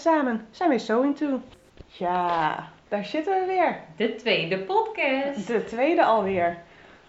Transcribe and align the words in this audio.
samen 0.00 0.46
zijn 0.50 0.70
we 0.70 0.78
So 0.78 1.02
Into. 1.02 1.40
Ja, 1.86 2.68
daar 2.88 3.04
zitten 3.04 3.40
we 3.40 3.46
weer. 3.46 3.80
de 3.96 4.14
tweede 4.14 4.58
podcast. 4.58 5.46
De 5.46 5.64
tweede 5.64 6.04
alweer. 6.04 6.58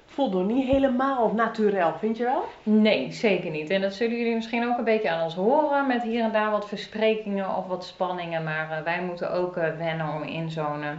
Voelt 0.05 0.33
nog 0.33 0.47
niet 0.47 0.67
helemaal 0.67 1.33
naturel, 1.33 1.93
vind 1.99 2.17
je 2.17 2.23
wel? 2.23 2.43
Nee, 2.63 3.11
zeker 3.11 3.51
niet. 3.51 3.69
En 3.69 3.81
dat 3.81 3.93
zullen 3.93 4.17
jullie 4.17 4.35
misschien 4.35 4.67
ook 4.67 4.77
een 4.77 4.83
beetje 4.83 5.09
aan 5.09 5.23
ons 5.23 5.35
horen 5.35 5.87
met 5.87 6.03
hier 6.03 6.23
en 6.23 6.31
daar 6.31 6.51
wat 6.51 6.67
versprekingen 6.67 7.55
of 7.55 7.67
wat 7.67 7.85
spanningen. 7.85 8.43
Maar 8.43 8.71
eh, 8.71 8.83
wij 8.83 9.01
moeten 9.01 9.31
ook 9.31 9.57
eh, 9.57 9.77
wennen 9.77 10.13
om 10.13 10.23
in 10.23 10.49
zo'n 10.49 10.83
eh, 10.83 10.89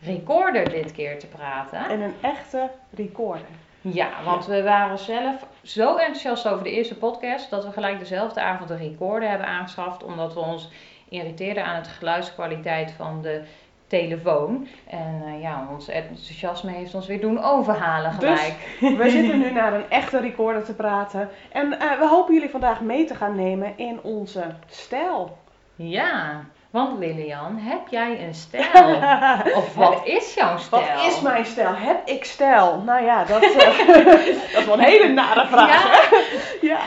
recorder 0.00 0.70
dit 0.70 0.92
keer 0.92 1.18
te 1.18 1.26
praten. 1.26 1.88
En 1.88 2.00
een 2.00 2.14
echte 2.20 2.70
recorder. 2.90 3.46
Ja, 3.80 4.10
want 4.24 4.46
we 4.46 4.62
waren 4.62 4.98
zelf 4.98 5.46
zo 5.62 5.96
enthousiast 5.96 6.48
over 6.48 6.64
de 6.64 6.70
eerste 6.70 6.96
podcast 6.96 7.50
dat 7.50 7.64
we 7.64 7.72
gelijk 7.72 7.98
dezelfde 7.98 8.40
avond 8.40 8.70
een 8.70 8.78
recorder 8.78 9.28
hebben 9.28 9.46
aangeschaft. 9.46 10.04
Omdat 10.04 10.34
we 10.34 10.40
ons 10.40 10.68
irriteerden 11.08 11.64
aan 11.64 11.76
het 11.76 11.88
geluidskwaliteit 11.88 12.92
van 12.96 13.22
de 13.22 13.42
telefoon. 13.88 14.68
En 14.86 15.22
eh, 15.26 15.42
ja, 15.42 15.68
ons 15.70 15.88
enthousiasme 15.88 16.70
heeft 16.70 16.94
ons 16.94 17.06
weer 17.06 17.20
doen 17.20 17.42
overhalen 17.42 18.12
gelijk. 18.12 18.54
We 18.80 19.10
zitten 19.10 19.38
nu 19.38 19.50
naar 19.50 19.72
een 19.72 19.90
echte 19.90 20.20
recorder 20.20 20.64
te 20.64 20.74
praten. 20.74 21.28
En 21.52 21.80
eh, 21.80 21.98
we 21.98 22.08
hopen 22.08 22.34
jullie 22.34 22.50
vandaag 22.50 22.80
mee 22.80 23.04
te 23.04 23.14
gaan 23.14 23.36
nemen 23.36 23.72
in 23.76 24.02
onze 24.02 24.44
stijl. 24.66 25.38
Ja, 25.76 26.44
want 26.70 26.98
Lilian, 26.98 27.56
heb 27.58 27.88
jij 27.90 28.24
een 28.26 28.34
stijl? 28.34 28.94
Of 29.60 29.74
wat 29.74 30.00
is 30.04 30.34
jouw 30.34 30.56
stijl? 30.56 30.82
Wat 30.82 31.06
is 31.06 31.20
mijn 31.20 31.44
stijl? 31.44 31.74
Heb 31.74 32.06
ik 32.08 32.24
stijl? 32.24 32.82
Nou 32.86 33.04
ja, 33.04 33.24
dat, 33.24 33.42
eh, 33.42 33.78
dat 34.04 34.26
is 34.26 34.64
wel 34.64 34.74
een 34.74 34.84
hele 34.84 35.08
nare 35.08 35.46
vraag. 35.46 35.68
Ja. 35.68 35.90
hè? 35.90 36.66
ja. 36.66 36.78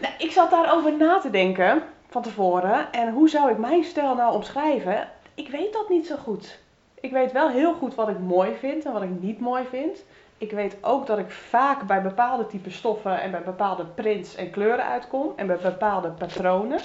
Nou, 0.00 0.14
ik 0.18 0.30
zat 0.30 0.50
daarover 0.50 0.96
na 0.96 1.18
te 1.18 1.30
denken 1.30 1.82
van 2.16 2.24
tevoren. 2.24 2.92
En 2.92 3.12
hoe 3.12 3.28
zou 3.28 3.50
ik 3.50 3.58
mijn 3.58 3.84
stijl 3.84 4.14
nou 4.14 4.34
omschrijven? 4.34 5.08
Ik 5.34 5.48
weet 5.48 5.72
dat 5.72 5.88
niet 5.88 6.06
zo 6.06 6.16
goed. 6.16 6.58
Ik 7.00 7.10
weet 7.12 7.32
wel 7.32 7.48
heel 7.48 7.74
goed 7.74 7.94
wat 7.94 8.08
ik 8.08 8.18
mooi 8.18 8.54
vind 8.54 8.84
en 8.84 8.92
wat 8.92 9.02
ik 9.02 9.20
niet 9.20 9.40
mooi 9.40 9.64
vind. 9.64 10.04
Ik 10.38 10.50
weet 10.50 10.76
ook 10.80 11.06
dat 11.06 11.18
ik 11.18 11.30
vaak 11.30 11.86
bij 11.86 12.02
bepaalde 12.02 12.46
type 12.46 12.70
stoffen 12.70 13.20
en 13.20 13.30
bij 13.30 13.42
bepaalde 13.42 13.84
prints 13.84 14.34
en 14.34 14.50
kleuren 14.50 14.84
uitkom. 14.84 15.32
En 15.36 15.46
bij 15.46 15.56
bepaalde 15.56 16.08
patronen. 16.08 16.80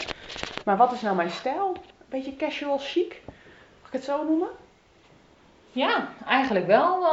Maar 0.64 0.78
wat 0.78 0.92
is 0.92 1.02
nou 1.02 1.16
mijn 1.16 1.32
stijl? 1.32 1.68
Een 1.68 2.06
beetje 2.10 2.36
casual 2.36 2.78
chic? 2.78 3.22
Mag 3.80 3.88
ik 3.88 3.94
het 3.94 4.04
zo 4.04 4.24
noemen? 4.24 4.50
Ja, 5.72 6.08
eigenlijk 6.26 6.66
wel. 6.68 7.06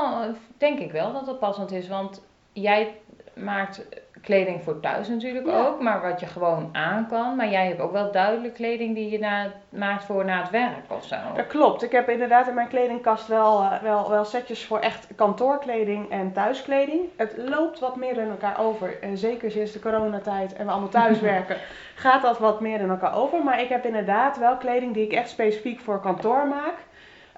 Denk 0.57 0.79
ik 0.79 0.93
wel 0.93 1.13
dat 1.13 1.27
het 1.27 1.39
passend 1.39 1.73
is. 1.73 1.89
Want 1.89 2.23
jij 2.53 3.01
maakt 3.35 3.87
kleding 4.23 4.63
voor 4.63 4.81
thuis 4.81 5.09
natuurlijk 5.09 5.47
Ja. 5.47 5.67
ook, 5.67 5.81
maar 5.81 6.03
wat 6.03 6.21
je 6.21 6.27
gewoon 6.27 6.69
aan 6.73 7.07
kan. 7.09 7.37
Maar 7.37 7.49
jij 7.49 7.67
hebt 7.67 7.81
ook 7.81 7.93
wel 7.93 8.13
duidelijk 8.13 8.55
kleding 8.55 8.95
die 8.95 9.11
je 9.11 9.19
na, 9.19 9.47
maakt 9.69 10.05
voor 10.05 10.25
na 10.25 10.41
het 10.41 10.51
werk 10.51 10.85
of 10.89 11.05
zo. 11.05 11.17
Dat 11.37 11.47
klopt. 11.47 11.83
Ik 11.83 11.93
heb 11.93 12.09
inderdaad 12.09 12.49
in 12.49 12.55
mijn 12.55 12.69
kledingkast 12.69 13.27
wel, 13.27 13.61
eh, 13.63 13.83
wel, 13.83 14.11
wel 14.11 14.25
setjes 14.25 14.65
voor 14.67 14.79
echt 14.79 15.09
kantoorkleding 15.17 16.11
en 16.11 16.33
thuiskleding. 16.33 17.01
Het 17.17 17.35
loopt 17.37 17.79
wat 17.79 17.97
meer 17.97 18.19
in 18.19 18.29
elkaar 18.31 18.59
over. 18.61 19.03
En 19.03 19.17
zeker 19.19 19.51
sinds 19.51 19.73
de 19.73 19.79
coronatijd 19.81 20.53
en 20.55 20.65
we 20.65 20.71
allemaal 20.71 20.89
thuis 20.89 21.21
werken, 21.35 21.57
gaat 21.95 22.23
dat 22.23 22.39
wat 22.39 22.61
meer 22.61 22.81
in 22.81 22.91
elkaar 22.91 23.15
over. 23.17 23.43
Maar 23.45 23.61
ik 23.61 23.69
heb 23.69 23.85
inderdaad 23.85 24.39
wel 24.39 24.57
kleding 24.57 24.95
die 24.95 25.05
ik 25.05 25.13
echt 25.13 25.29
specifiek 25.29 25.81
voor 25.81 26.01
kantoor 26.01 26.47
maak. 26.47 26.75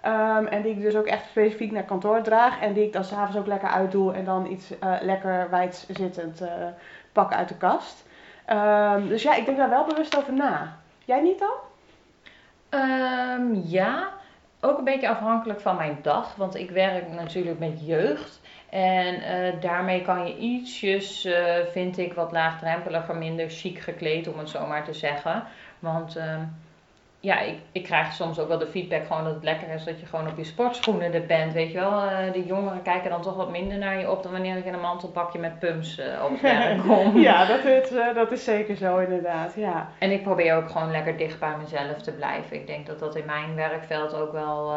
Ehm, 0.00 0.46
en 0.46 0.62
die 0.62 0.72
ik 0.72 0.80
dus 0.80 0.96
ook 0.96 1.06
echt 1.06 1.24
specifiek 1.24 1.72
naar 1.72 1.82
kantoor 1.82 2.22
draag. 2.22 2.60
En 2.60 2.72
die 2.72 2.84
ik 2.84 2.92
dan 2.92 3.04
s'avonds 3.04 3.36
ook 3.36 3.47
lekker 3.47 3.69
uitdoe. 3.69 4.12
En 4.12 4.25
dan 4.25 4.47
iets 4.50 4.78
eh, 4.78 4.94
lekker 5.00 5.50
wijds 5.50 5.86
zittend 5.88 6.41
eh, 6.41 6.50
pak 7.12 7.32
uit 7.32 7.48
de 7.48 7.56
kast. 7.56 8.06
Ehm, 8.44 9.08
dus 9.08 9.22
ja, 9.22 9.34
ik 9.34 9.44
denk 9.44 9.56
daar 9.56 9.70
wel 9.70 9.84
bewust 9.84 10.16
over 10.16 10.32
na. 10.32 10.76
Jij 11.04 11.20
niet 11.20 11.38
dan? 11.38 11.54
Ehm, 12.69 13.54
ja, 13.54 14.08
ook 14.60 14.78
een 14.78 14.84
beetje 14.84 15.08
afhankelijk 15.08 15.60
van 15.60 15.76
mijn 15.76 15.98
dag, 16.02 16.34
want 16.34 16.54
ik 16.54 16.70
werk 16.70 17.08
natuurlijk 17.12 17.58
met 17.58 17.86
jeugd. 17.86 18.41
En 18.70 19.22
eh, 19.22 19.60
daarmee 19.60 20.02
kan 20.02 20.26
je 20.26 20.36
ietsjes, 20.36 21.28
vind 21.70 21.98
ik, 21.98 22.12
wat 22.14 22.32
laagdrempeliger, 22.32 23.16
minder 23.16 23.50
chic 23.50 23.78
gekleed, 23.78 24.28
om 24.28 24.38
het 24.38 24.48
zo 24.48 24.66
maar 24.66 24.84
te 24.84 24.92
zeggen. 24.92 25.44
Want 25.78 26.16
ja, 27.22 27.41
ik, 27.41 27.58
ik 27.72 27.82
krijg 27.82 28.12
soms 28.12 28.38
ook 28.38 28.48
wel 28.48 28.58
de 28.58 28.66
feedback 28.66 29.06
gewoon 29.06 29.25
dat 29.25 29.34
het 29.34 29.44
lekker 29.44 29.69
is 29.69 29.84
dat 29.84 30.00
je 30.00 30.06
gewoon 30.06 30.28
op 30.28 30.36
je 30.36 30.44
sportschoenen 30.44 31.14
er 31.14 31.26
bent, 31.26 31.53
weet 31.53 31.72
je 31.72 31.78
wel. 31.78 32.03
Eh, 32.03 32.32
de 32.32 32.44
jongeren 32.44 32.82
kijken 32.82 33.10
dan 33.10 33.22
toch 33.22 33.36
wat 33.36 33.50
minder 33.50 33.78
naar 33.78 34.00
je 34.00 34.10
op 34.10 34.22
dan 34.22 34.32
wanneer 34.32 34.56
ik 34.56 34.64
in 34.64 34.72
een 34.72 34.81
mantelpakje 34.81 35.38
met 35.38 35.58
pumps 35.58 35.98
eh, 35.98 36.25
op 36.25 36.31
het 36.41 36.81
kom. 36.86 37.19
Ja, 37.19 37.44
dat 37.44 37.64
is, 37.64 37.92
eh, 37.92 38.14
dat 38.14 38.32
is 38.32 38.44
zeker 38.44 38.76
zo 38.76 38.98
inderdaad. 38.98 39.54
Ja. 39.54 39.88
En 39.98 40.10
ik 40.10 40.22
probeer 40.22 40.56
ook 40.56 40.70
gewoon 40.70 40.91
lekker 40.91 41.16
dicht 41.16 41.38
bij 41.38 41.56
mezelf 41.62 42.03
te 42.03 42.12
blijven. 42.12 42.56
Ik 42.56 42.66
denk 42.66 42.86
dat 42.86 42.98
dat 42.98 43.16
in 43.16 43.26
mijn 43.26 43.54
werkveld 43.54 44.14
ook 44.14 44.32
wel 44.32 44.72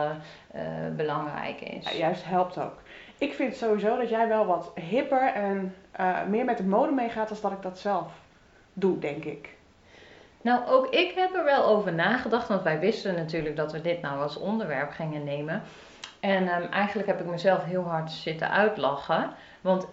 belangrijk 0.95 1.61
is. 1.61 1.91
Ja, 1.91 1.97
juist 1.97 2.25
helpt 2.25 2.59
ook. 2.59 2.81
Ik 3.17 3.33
vind 3.33 3.55
sowieso 3.55 3.97
dat 3.97 4.09
jij 4.09 4.27
wel 4.27 4.45
wat 4.45 4.71
hipper 4.89 5.33
en 5.33 5.75
meer 6.29 6.45
met 6.45 6.57
de 6.57 6.63
mode 6.63 6.91
meegaat 6.91 7.29
dan 7.29 7.37
dat 7.41 7.51
ik 7.51 7.61
dat 7.61 7.79
zelf 7.79 8.11
doe, 8.73 8.99
denk 8.99 9.23
ik. 9.23 9.49
Nou, 10.43 10.67
ook 10.67 10.87
ik 10.87 11.11
heb 11.15 11.35
er 11.35 11.43
wel 11.43 11.65
over 11.65 11.93
nagedacht, 11.93 12.47
want 12.47 12.63
wij 12.63 12.79
wisten 12.79 13.15
natuurlijk 13.15 13.55
dat 13.55 13.71
we 13.71 13.81
dit 13.81 14.01
nou 14.01 14.21
als 14.21 14.37
onderwerp 14.37 14.91
gingen 14.91 15.23
nemen. 15.23 15.61
En 16.19 16.47
ehm, 16.47 16.71
eigenlijk 16.71 17.07
heb 17.07 17.19
ik 17.19 17.25
mezelf 17.25 17.63
heel 17.63 17.83
hard 17.83 18.11
zitten 18.11 18.49
uitlachen, 18.49 19.33
want 19.61 19.87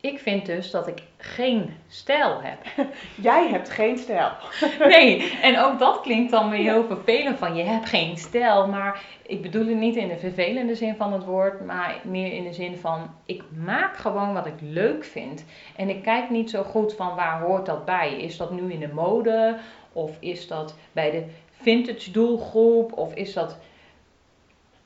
ik 0.00 0.18
vind 0.18 0.46
dus 0.46 0.70
dat 0.70 0.86
ik 0.86 1.02
geen 1.16 1.76
stijl 1.88 2.40
heb. 2.42 2.58
Jij 3.14 3.48
hebt 3.48 3.70
geen 3.70 3.98
stijl. 3.98 4.30
Nee, 4.88 5.32
en 5.42 5.58
ook 5.58 5.78
dat 5.78 6.00
klinkt 6.00 6.30
dan 6.30 6.50
weer 6.50 6.72
heel 6.72 6.84
vervelend 6.84 7.38
van 7.38 7.56
je 7.56 7.62
hebt 7.62 7.88
geen 7.88 8.16
stijl. 8.16 8.66
Maar 8.66 9.04
ik 9.26 9.42
bedoel 9.42 9.66
het 9.66 9.76
niet 9.76 9.96
in 9.96 10.08
de 10.08 10.18
vervelende 10.18 10.74
zin 10.74 10.96
van 10.96 11.12
het 11.12 11.24
woord, 11.24 11.64
maar 11.64 12.00
meer 12.02 12.32
in 12.32 12.44
de 12.44 12.52
zin 12.52 12.76
van 12.76 13.10
ik 13.24 13.42
maak 13.64 13.96
gewoon 13.96 14.32
wat 14.32 14.46
ik 14.46 14.60
leuk 14.60 15.04
vind. 15.04 15.44
En 15.76 15.88
ik 15.88 16.02
kijk 16.02 16.30
niet 16.30 16.50
zo 16.50 16.62
goed 16.62 16.94
van 16.94 17.14
waar 17.14 17.40
hoort 17.40 17.66
dat 17.66 17.84
bij. 17.84 18.20
Is 18.20 18.36
dat 18.36 18.50
nu 18.50 18.72
in 18.72 18.80
de 18.80 18.92
mode 18.94 19.58
of 19.92 20.16
is 20.20 20.46
dat 20.46 20.74
bij 20.92 21.10
de 21.10 21.24
vintage 21.50 22.10
doelgroep 22.10 22.92
of 22.92 23.14
is 23.14 23.32
dat... 23.32 23.58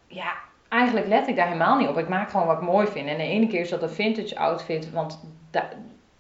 Ja, 0.06 0.34
eigenlijk 0.68 1.06
let 1.06 1.28
ik 1.28 1.36
daar 1.36 1.46
helemaal 1.46 1.76
niet 1.76 1.88
op. 1.88 1.98
Ik 1.98 2.08
maak 2.08 2.30
gewoon 2.30 2.46
wat 2.46 2.56
ik 2.56 2.68
mooi 2.68 2.86
vind. 2.86 3.08
En 3.08 3.16
de 3.16 3.22
ene 3.22 3.46
keer 3.46 3.60
is 3.60 3.70
dat 3.70 3.82
een 3.82 3.90
vintage 3.90 4.38
outfit, 4.38 4.90
want 4.90 5.24
da- 5.50 5.70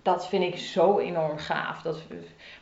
dat 0.02 0.28
vind 0.28 0.44
ik 0.44 0.58
zo 0.58 0.98
enorm 0.98 1.38
gaaf. 1.38 1.82
Dat, 1.82 2.02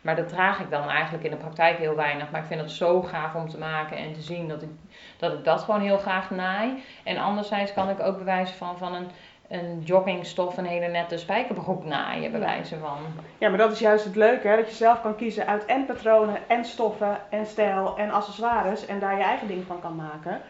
maar 0.00 0.16
dat 0.16 0.28
draag 0.28 0.61
ik 0.61 0.71
dan 0.71 0.88
eigenlijk 0.88 1.25
in 1.25 1.31
de 1.31 1.37
praktijk 1.37 1.78
heel 1.78 1.94
weinig. 1.94 2.31
Maar 2.31 2.41
ik 2.41 2.47
vind 2.47 2.61
het 2.61 2.71
zo 2.71 3.03
gaaf 3.03 3.34
om 3.34 3.49
te 3.49 3.59
maken 3.59 3.97
en 3.97 4.12
te 4.12 4.21
zien 4.21 4.49
dat 4.49 4.62
ik 4.62 4.69
dat, 5.16 5.32
ik 5.32 5.44
dat 5.44 5.62
gewoon 5.62 5.81
heel 5.81 5.99
graag 5.99 6.31
naai. 6.31 6.82
En 7.05 7.16
anderzijds 7.16 7.72
kan 7.72 7.88
ik 7.88 8.00
ook 8.00 8.19
bewijzen 8.19 8.56
van, 8.56 8.78
van 8.78 8.94
een, 8.94 9.06
een 9.52 9.80
joggingstof 9.84 10.56
een 10.56 10.66
hele 10.66 10.86
nette 10.86 11.18
spijkerbroek 11.18 11.84
naaien, 11.84 12.30
bij 12.30 12.40
wijze 12.40 12.78
van. 12.78 12.98
Ja, 13.38 13.48
maar 13.48 13.58
dat 13.58 13.72
is 13.72 13.78
juist 13.78 14.04
het 14.04 14.16
leuke, 14.16 14.48
hè? 14.48 14.56
dat 14.56 14.68
je 14.68 14.74
zelf 14.74 15.00
kan 15.00 15.16
kiezen 15.16 15.46
uit 15.46 15.64
en 15.64 15.86
patronen, 15.86 16.48
en 16.48 16.64
stoffen, 16.64 17.18
en 17.30 17.46
stijl, 17.46 17.96
en 17.96 18.10
accessoires. 18.10 18.86
En 18.86 18.98
daar 18.98 19.16
je 19.16 19.22
eigen 19.22 19.48
ding 19.48 19.64
van 19.66 19.80
kan 19.80 19.96
maken. 19.96 20.40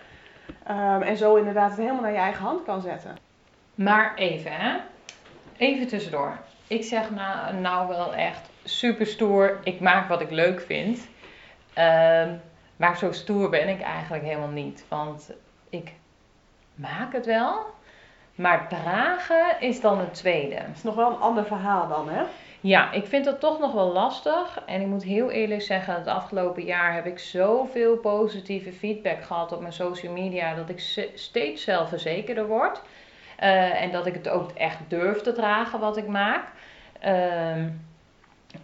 Ehm, 0.66 1.02
en 1.02 1.16
zo 1.16 1.36
inderdaad 1.36 1.70
het 1.70 1.78
helemaal 1.78 2.02
naar 2.02 2.12
je 2.12 2.18
eigen 2.18 2.44
hand 2.44 2.64
kan 2.64 2.80
zetten. 2.80 3.16
Maar 3.74 4.14
even, 4.14 4.52
hè? 4.52 4.76
Even 5.56 5.86
tussendoor. 5.86 6.38
Ik 6.66 6.84
zeg 6.84 7.10
nou, 7.10 7.54
nou 7.54 7.88
wel 7.88 8.14
echt 8.14 8.50
super 8.64 9.06
stoer. 9.06 9.58
Ik 9.62 9.80
maak 9.80 10.08
wat 10.08 10.20
ik 10.20 10.30
leuk 10.30 10.60
vind. 10.60 11.08
Ehm, 11.74 12.34
maar 12.76 12.96
zo 12.96 13.12
stoer 13.12 13.50
ben 13.50 13.68
ik 13.68 13.80
eigenlijk 13.80 14.24
helemaal 14.24 14.48
niet. 14.48 14.84
Want 14.88 15.32
ik 15.70 15.92
maak 16.74 17.12
het 17.12 17.26
wel. 17.26 17.80
Maar 18.34 18.68
dragen 18.68 19.60
is 19.60 19.80
dan 19.80 19.98
het 19.98 20.14
tweede. 20.14 20.54
Dat 20.54 20.76
is 20.76 20.82
nog 20.82 20.94
wel 20.94 21.10
een 21.10 21.20
ander 21.20 21.44
verhaal 21.44 21.88
dan, 21.88 22.08
hè? 22.08 22.22
Ja, 22.60 22.92
ik 22.92 23.06
vind 23.06 23.24
dat 23.24 23.40
toch 23.40 23.58
nog 23.58 23.72
wel 23.72 23.92
lastig. 23.92 24.62
En 24.66 24.80
ik 24.80 24.86
moet 24.86 25.02
heel 25.02 25.30
eerlijk 25.30 25.62
zeggen, 25.62 25.94
het 25.94 26.06
afgelopen 26.06 26.64
jaar 26.64 26.94
heb 26.94 27.06
ik 27.06 27.18
zoveel 27.18 27.96
positieve 27.96 28.72
feedback 28.72 29.22
gehad 29.22 29.52
op 29.52 29.60
mijn 29.60 29.72
social 29.72 30.12
media. 30.12 30.54
Dat 30.54 30.68
ik 30.68 31.08
steeds 31.14 31.62
zelfverzekerder 31.62 32.46
word. 32.46 32.82
Eh, 33.36 33.82
en 33.82 33.90
dat 33.90 34.06
ik 34.06 34.14
het 34.14 34.28
ook 34.28 34.50
echt 34.50 34.78
durf 34.88 35.20
te 35.20 35.32
dragen 35.32 35.80
wat 35.80 35.96
ik 35.96 36.06
maak. 36.06 36.44
Ehm, 37.00 37.68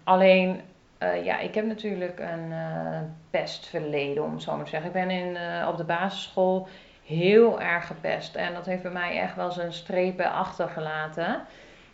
alleen, 0.05 0.61
eh, 0.99 1.25
ja, 1.25 1.39
ik 1.39 1.55
heb 1.55 1.67
natuurlijk 1.67 2.19
een 2.19 2.53
eh 2.53 3.01
pestverleden, 3.31 4.25
om 4.25 4.33
het 4.33 4.43
zo 4.43 4.57
maar 4.57 4.65
te 4.65 4.71
zeggen. 4.71 4.89
Ik 4.89 5.07
ben 5.07 5.11
in, 5.11 5.39
op 5.69 5.77
de 5.77 5.85
basisschool 5.85 6.69
heel 7.09 7.61
erg 7.61 7.87
gepest. 7.87 8.35
En 8.35 8.55
dat 8.55 8.67
heeft 8.67 8.83
bij 8.83 8.91
mij 8.91 9.21
echt 9.21 9.37
wel 9.37 9.51
zijn 9.51 9.73
strepen 9.73 10.33
achtergelaten. 10.33 11.41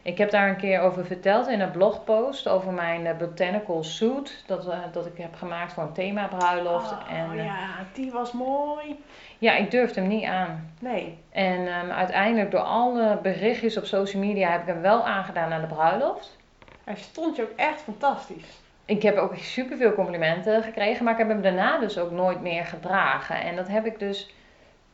Ik 0.02 0.18
heb 0.18 0.30
daar 0.30 0.48
een 0.48 0.56
keer 0.56 0.80
over 0.80 1.06
verteld 1.06 1.48
in 1.48 1.60
een 1.60 1.70
blogpost 1.70 2.48
over 2.48 2.72
mijn 2.72 3.06
eh, 3.06 3.16
botanical 3.16 3.82
suit. 3.84 4.44
Dat, 4.46 4.68
eh, 4.68 4.78
dat 4.92 5.06
ik 5.06 5.16
heb 5.16 5.34
gemaakt 5.34 5.72
voor 5.72 5.82
een 5.82 5.92
themabruiloft. 5.92 6.92
Oh, 6.92 7.12
en 7.12 7.30
eh, 7.30 7.44
ja, 7.44 7.68
die 7.92 8.12
was 8.12 8.32
mooi. 8.32 9.04
ja, 9.38 9.56
ik 9.56 9.70
durfde 9.70 10.00
hem 10.00 10.08
niet 10.08 10.24
aan. 10.24 10.72
Nee. 10.80 11.18
En 11.30 11.66
ehm, 11.66 11.90
uiteindelijk 11.90 12.50
door 12.50 12.60
alle 12.60 13.18
berichtjes 13.22 13.76
op 13.76 13.84
social 13.84 14.22
media 14.22 14.50
heb 14.50 14.60
ik 14.60 14.66
hem 14.66 14.80
wel 14.80 15.06
aangedaan 15.06 15.52
aan 15.52 15.60
de 15.60 15.66
bruiloft. 15.66 16.36
Hij 16.84 16.96
stond 16.96 17.36
je 17.36 17.42
ook 17.42 17.56
echt 17.56 17.80
fantastisch. 17.80 18.62
ik 18.84 19.02
heb 19.02 19.16
ook 19.16 19.36
superveel 19.36 19.94
complimenten 19.94 20.62
gekregen, 20.62 21.04
maar 21.04 21.12
ik 21.12 21.18
heb 21.18 21.28
hem 21.28 21.42
daarna 21.42 21.78
dus 21.78 21.98
ook 21.98 22.10
nooit 22.10 22.40
meer 22.40 22.64
gedragen. 22.64 23.40
En 23.40 23.56
dat 23.56 23.68
heb 23.68 23.86
ik 23.86 23.98
dus 23.98 24.33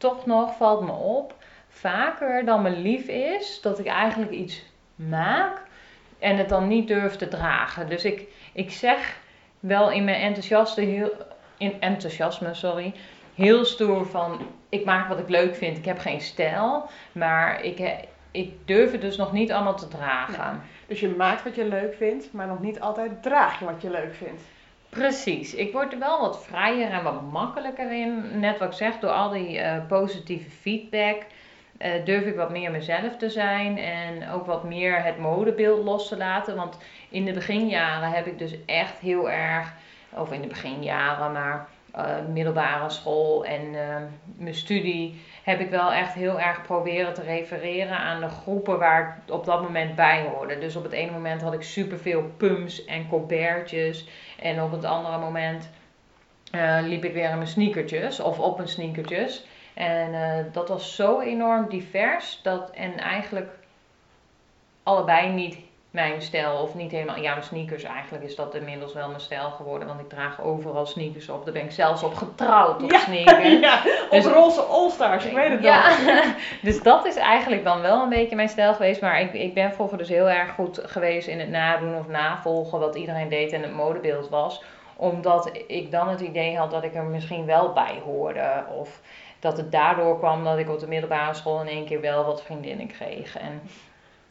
toch 0.01 0.27
nog, 0.27 0.57
valt 0.57 0.81
me 0.81 0.93
op, 0.93 1.35
vaker 1.69 2.45
dan 2.45 2.63
me 2.63 2.71
lief 2.71 3.07
is, 3.07 3.61
dat 3.61 3.79
ik 3.79 3.87
eigenlijk 3.87 4.31
iets 4.31 4.65
maak 4.95 5.63
en 6.19 6.37
het 6.37 6.49
dan 6.49 6.69
niet 6.69 6.89
durf 6.89 7.17
te 7.17 7.29
dragen. 7.29 7.89
Dus 7.89 8.05
ik, 8.05 8.29
ik 8.53 8.71
zeg 8.71 9.19
wel 9.61 9.91
in 9.91 10.05
mijn 10.05 10.21
enthousiaste, 10.21 10.81
heel, 10.81 11.13
in 11.57 11.81
enthousiasme, 11.81 12.55
sorry, 12.55 12.95
heel 13.35 13.65
stoer 13.65 14.07
van 14.07 14.47
ik 14.69 14.85
maak 14.85 15.09
wat 15.09 15.19
ik 15.19 15.29
leuk 15.29 15.55
vind, 15.55 15.79
ik 15.79 15.85
heb 15.85 15.99
geen 15.99 16.21
stijl, 16.21 16.89
maar 17.13 17.65
ik, 17.65 18.07
ik 18.31 18.53
durf 18.65 18.93
het 18.93 19.01
dus 19.01 19.17
nog 19.17 19.33
niet 19.33 19.53
allemaal 19.53 19.77
te 19.77 19.89
dragen. 19.89 20.63
Dus 20.87 21.01
je 21.01 21.09
maakt 21.09 21.45
wat 21.45 21.55
je 21.55 21.65
leuk 21.65 21.95
vindt, 21.95 22.33
maar 22.33 22.47
nog 22.47 22.61
niet 22.61 22.81
altijd 22.81 23.23
draag 23.23 23.59
je 23.59 23.65
wat 23.65 23.83
je 23.83 23.91
leuk 23.91 24.15
vindt. 24.15 24.43
Precies. 24.91 25.55
Ik 25.55 25.73
word 25.73 25.93
er 25.93 25.99
wel 25.99 26.21
wat 26.21 26.45
vrijer 26.45 26.91
en 26.91 27.03
wat 27.03 27.31
makkelijker 27.31 27.93
in. 27.93 28.41
Net 28.41 28.59
wat 28.59 28.69
ik 28.69 28.75
zeg, 28.75 28.99
door 28.99 29.11
al 29.11 29.31
die 29.31 29.59
uh, 29.59 29.87
positieve 29.89 30.51
feedback 30.51 31.17
uh, 31.79 32.05
durf 32.05 32.25
ik 32.25 32.37
wat 32.37 32.51
meer 32.51 32.71
mezelf 32.71 33.17
te 33.17 33.31
zijn. 33.31 33.79
En 33.79 34.31
ook 34.31 34.47
wat 34.47 34.65
meer 34.65 35.05
het 35.05 35.19
modebeeld 35.19 35.85
los 35.85 36.09
te 36.09 36.17
laten. 36.17 36.57
Want 36.57 36.79
in 37.09 37.25
de 37.25 37.33
beginjaren 37.33 38.11
heb 38.11 38.27
ik 38.27 38.39
dus 38.39 38.65
echt 38.67 38.99
heel 38.99 39.31
erg, 39.31 39.73
of 40.11 40.33
in 40.33 40.41
de 40.41 40.49
beginjaren, 40.49 41.33
maar 41.33 41.69
uh, 41.97 42.05
middelbare 42.33 42.91
school 42.91 43.45
en 43.45 43.71
mijn 44.37 44.55
studie 44.55 45.21
heb 45.51 45.61
ik 45.61 45.71
wel 45.71 45.93
echt 45.93 46.13
heel 46.13 46.41
erg 46.41 46.63
proberen 46.63 47.15
te 47.15 47.23
refereren 47.23 47.99
aan 47.99 48.21
de 48.21 48.29
groepen 48.29 48.79
waar 48.79 49.23
ik 49.27 49.33
op 49.33 49.45
dat 49.45 49.63
moment 49.63 49.95
bij 49.95 50.23
hoorde. 50.23 50.59
Dus 50.59 50.77
op 50.77 50.83
het 50.83 50.93
ene 50.93 51.11
moment 51.11 51.43
had 51.43 51.53
ik 51.53 51.63
superveel 51.63 52.23
pumps 52.37 52.85
en 52.85 53.09
colbertjes. 53.09 54.09
En 54.39 54.63
op 54.63 54.73
het 54.73 54.85
andere 54.85 55.19
moment 55.19 55.71
uh, 56.55 56.79
liep 56.83 57.05
ik 57.05 57.13
weer 57.13 57.31
in 57.31 57.37
mijn 57.37 57.49
sneakertjes 57.49 58.21
of 58.21 58.39
op 58.39 58.57
mijn 58.57 58.69
sneakertjes. 58.69 59.45
En 59.75 60.13
uh, 60.13 60.53
dat 60.53 60.69
was 60.69 60.95
zo 60.95 61.21
enorm 61.21 61.69
divers 61.69 62.41
dat 62.43 62.71
en 62.71 62.99
eigenlijk 62.99 63.51
allebei 64.83 65.29
niet 65.29 65.57
mijn 65.91 66.23
stijl. 66.23 66.53
Of 66.53 66.75
niet 66.75 66.91
helemaal. 66.91 67.17
Ja, 67.17 67.33
mijn 67.33 67.45
sneakers 67.45 67.83
eigenlijk 67.83 68.25
is 68.25 68.37
dat 68.37 68.55
inmiddels 68.55 68.93
wel 68.93 69.09
mijn 69.09 69.21
stijl 69.21 69.51
geworden. 69.51 69.89
Want 69.89 70.01
ik 70.01 70.09
draag 70.09 70.43
overal 70.43 70.87
sneakers 70.87 71.29
op. 71.29 71.45
Daar 71.45 71.53
ben 71.53 71.65
ik 71.65 71.71
zelfs 71.71 72.03
op 72.03 72.15
getrouwd 72.15 72.83
op 72.83 72.91
ja, 72.91 72.99
sneakers. 72.99 73.59
Ja, 73.61 73.83
dus, 74.11 74.25
roze 74.27 74.61
All-Stars, 74.61 75.25
ik 75.25 75.35
weet 75.35 75.51
het 75.51 75.63
ja, 75.63 75.97
dus 76.63 76.83
dat 76.83 77.07
is 77.07 77.17
eigenlijk 77.17 77.65
dan 77.65 77.81
wel 77.81 78.03
een 78.03 78.09
beetje 78.09 78.37
mijn 78.37 78.49
stijl 78.49 78.75
geweest. 78.75 79.01
Maar 79.01 79.21
ik, 79.21 79.33
ik 79.33 79.55
ben 79.55 79.73
vroeger 79.73 79.99
dus 79.99 80.09
heel 80.09 80.29
erg 80.29 80.51
goed 80.51 80.81
geweest 80.85 81.29
in 81.29 81.41
het 81.41 81.49
nadoen 81.49 81.99
of 81.99 82.09
navolgen 82.09 82.79
wat 82.79 82.97
iedereen 82.97 83.29
deed 83.29 83.53
en 83.53 83.63
het 83.63 83.75
modebeeld 83.75 84.29
was. 84.29 84.63
Omdat 84.97 85.51
ik 85.67 85.91
dan 85.91 86.09
het 86.09 86.21
idee 86.21 86.57
had 86.57 86.71
dat 86.71 86.85
ik 86.85 86.95
er 86.95 87.05
misschien 87.05 87.47
wel 87.47 87.73
bij 87.73 88.03
hoorde. 88.05 88.65
Of 88.79 89.01
dat 89.39 89.57
het 89.57 89.73
daardoor 89.73 90.19
kwam 90.19 90.45
dat 90.45 90.59
ik 90.59 90.71
op 90.71 90.81
de 90.81 90.89
middelbare 90.89 91.35
school 91.35 91.61
in 91.61 91.69
één 91.69 91.85
keer 91.85 92.01
wel 92.01 92.25
wat 92.25 92.43
vriendinnen 92.43 92.87
kreeg. 92.87 93.39
En 93.39 93.63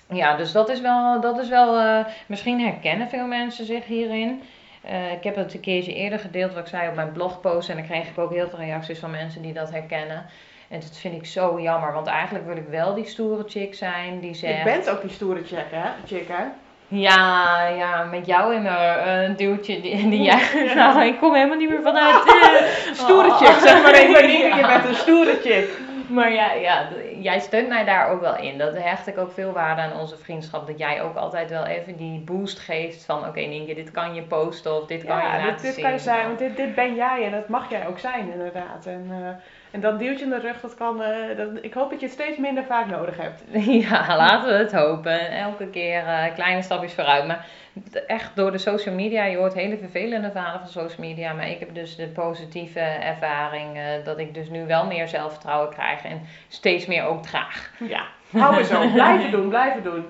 ja, 0.09 0.35
dus 0.35 0.51
dat 0.51 0.69
is 0.69 0.81
wel, 0.81 1.21
dat 1.21 1.39
is 1.39 1.49
wel 1.49 1.81
uh, 1.81 2.05
misschien 2.25 2.61
herkennen 2.61 3.09
veel 3.09 3.25
mensen 3.25 3.65
zich 3.65 3.85
hierin. 3.85 4.41
Uh, 4.85 5.11
ik 5.11 5.23
heb 5.23 5.35
het 5.35 5.53
een 5.53 5.59
keertje 5.59 5.93
eerder 5.93 6.19
gedeeld 6.19 6.53
wat 6.53 6.61
ik 6.61 6.69
zei 6.69 6.89
op 6.89 6.95
mijn 6.95 7.11
blogpost 7.11 7.69
en 7.69 7.75
dan 7.75 7.85
kreeg 7.85 8.07
ik 8.07 8.17
ook 8.17 8.33
heel 8.33 8.49
veel 8.49 8.59
reacties 8.59 8.99
van 8.99 9.11
mensen 9.11 9.41
die 9.41 9.53
dat 9.53 9.71
herkennen. 9.71 10.25
En 10.69 10.79
dat 10.79 10.97
vind 10.97 11.15
ik 11.15 11.25
zo 11.25 11.59
jammer, 11.61 11.93
want 11.93 12.07
eigenlijk 12.07 12.45
wil 12.45 12.55
ik 12.55 12.67
wel 12.69 12.93
die 12.93 13.05
stoere 13.05 13.43
chick 13.47 13.75
zijn 13.75 14.19
die 14.19 14.33
zegt... 14.33 14.57
Je 14.57 14.63
bent 14.63 14.89
ook 14.89 15.01
die 15.01 15.09
stoere 15.09 15.43
chick, 15.43 15.65
hè? 15.69 15.89
Chick, 16.05 16.27
hè? 16.27 16.43
Ja, 16.87 17.67
ja, 17.67 18.03
met 18.03 18.25
jou 18.25 18.55
in 18.55 18.65
een 18.65 19.31
uh, 19.31 19.37
duwtje 19.37 19.81
die, 19.81 20.09
die 20.09 20.21
jij... 20.29 20.41
Ja. 20.53 20.73
Nou, 20.93 21.05
ik 21.05 21.17
kom 21.19 21.33
helemaal 21.33 21.57
niet 21.57 21.69
meer 21.69 21.81
vanuit... 21.81 22.25
Uh, 22.25 22.93
stoere 23.03 23.31
chick, 23.31 23.59
zeg 23.59 23.83
maar 23.83 23.93
even. 23.93 24.29
Je 24.31 24.65
bent 24.67 24.85
een 24.85 24.95
stoere 24.95 25.39
chick. 25.43 25.69
Maar 26.07 26.33
ja, 26.33 26.53
ja, 26.53 26.87
jij 27.21 27.39
steunt 27.39 27.67
mij 27.67 27.85
daar 27.85 28.09
ook 28.09 28.21
wel 28.21 28.37
in. 28.37 28.57
Dat 28.57 28.73
hecht 28.77 29.07
ik 29.07 29.17
ook 29.17 29.31
veel 29.31 29.51
waarde 29.51 29.81
aan 29.81 29.99
onze 29.99 30.17
vriendschap. 30.17 30.67
Dat 30.67 30.77
jij 30.77 31.01
ook 31.01 31.15
altijd 31.15 31.49
wel 31.49 31.65
even 31.65 31.97
die 31.97 32.19
boost 32.19 32.59
geeft 32.59 33.05
van... 33.05 33.19
Oké 33.19 33.27
okay, 33.27 33.45
Nienke, 33.45 33.73
dit 33.73 33.91
kan 33.91 34.13
je 34.13 34.21
posten 34.23 34.81
of 34.81 34.87
dit 34.87 35.03
kan 35.03 35.17
je 35.17 35.23
laten 35.23 35.53
dit, 35.53 35.61
dit 35.61 35.73
zien. 35.73 35.83
kan 35.83 35.93
je 35.93 35.99
zijn, 35.99 36.25
want 36.25 36.39
dit, 36.39 36.55
dit 36.57 36.75
ben 36.75 36.95
jij 36.95 37.25
en 37.25 37.31
dat 37.31 37.47
mag 37.47 37.69
jij 37.69 37.87
ook 37.87 37.99
zijn 37.99 38.31
inderdaad. 38.31 38.85
En, 38.85 39.07
uh, 39.11 39.29
en 39.71 39.81
dat 39.81 39.99
duwtje 39.99 40.23
in 40.23 40.29
de 40.29 40.39
rug, 40.39 40.61
dat 40.61 40.75
kan... 40.75 41.01
Uh, 41.01 41.37
dat, 41.37 41.49
ik 41.61 41.73
hoop 41.73 41.89
dat 41.89 41.99
je 41.99 42.05
het 42.05 42.15
steeds 42.15 42.37
minder 42.37 42.63
vaak 42.63 42.87
nodig 42.87 43.17
hebt. 43.17 43.43
ja, 43.89 44.17
laten 44.17 44.49
we 44.49 44.55
het 44.55 44.71
hopen. 44.71 45.31
Elke 45.31 45.67
keer 45.67 46.03
uh, 46.03 46.33
kleine 46.33 46.61
stapjes 46.61 46.93
vooruit. 46.93 47.27
Maar 47.27 47.47
echt 48.07 48.35
door 48.35 48.51
de 48.51 48.57
social 48.57 48.95
media, 48.95 49.23
je 49.23 49.37
hoort 49.37 49.53
hele 49.53 49.77
vervelende 49.77 50.31
verhalen 50.31 50.59
van 50.59 50.69
social 50.69 51.07
media, 51.07 51.33
maar 51.33 51.49
ik 51.49 51.59
heb 51.59 51.73
dus 51.73 51.95
de 51.95 52.07
positieve 52.07 52.79
ervaring 52.79 53.77
uh, 53.77 53.83
dat 54.03 54.19
ik 54.19 54.33
dus 54.33 54.49
nu 54.49 54.65
wel 54.65 54.85
meer 54.85 55.07
zelfvertrouwen 55.07 55.69
krijg 55.69 56.03
en 56.03 56.21
steeds 56.47 56.85
meer 56.85 57.03
ook 57.03 57.23
draag. 57.23 57.71
Ja, 57.79 58.05
hou 58.31 58.55
we 58.55 58.63
zo, 58.63 58.89
blijven 58.93 59.31
doen, 59.31 59.49
blijven 59.49 59.83
doen. 59.83 60.05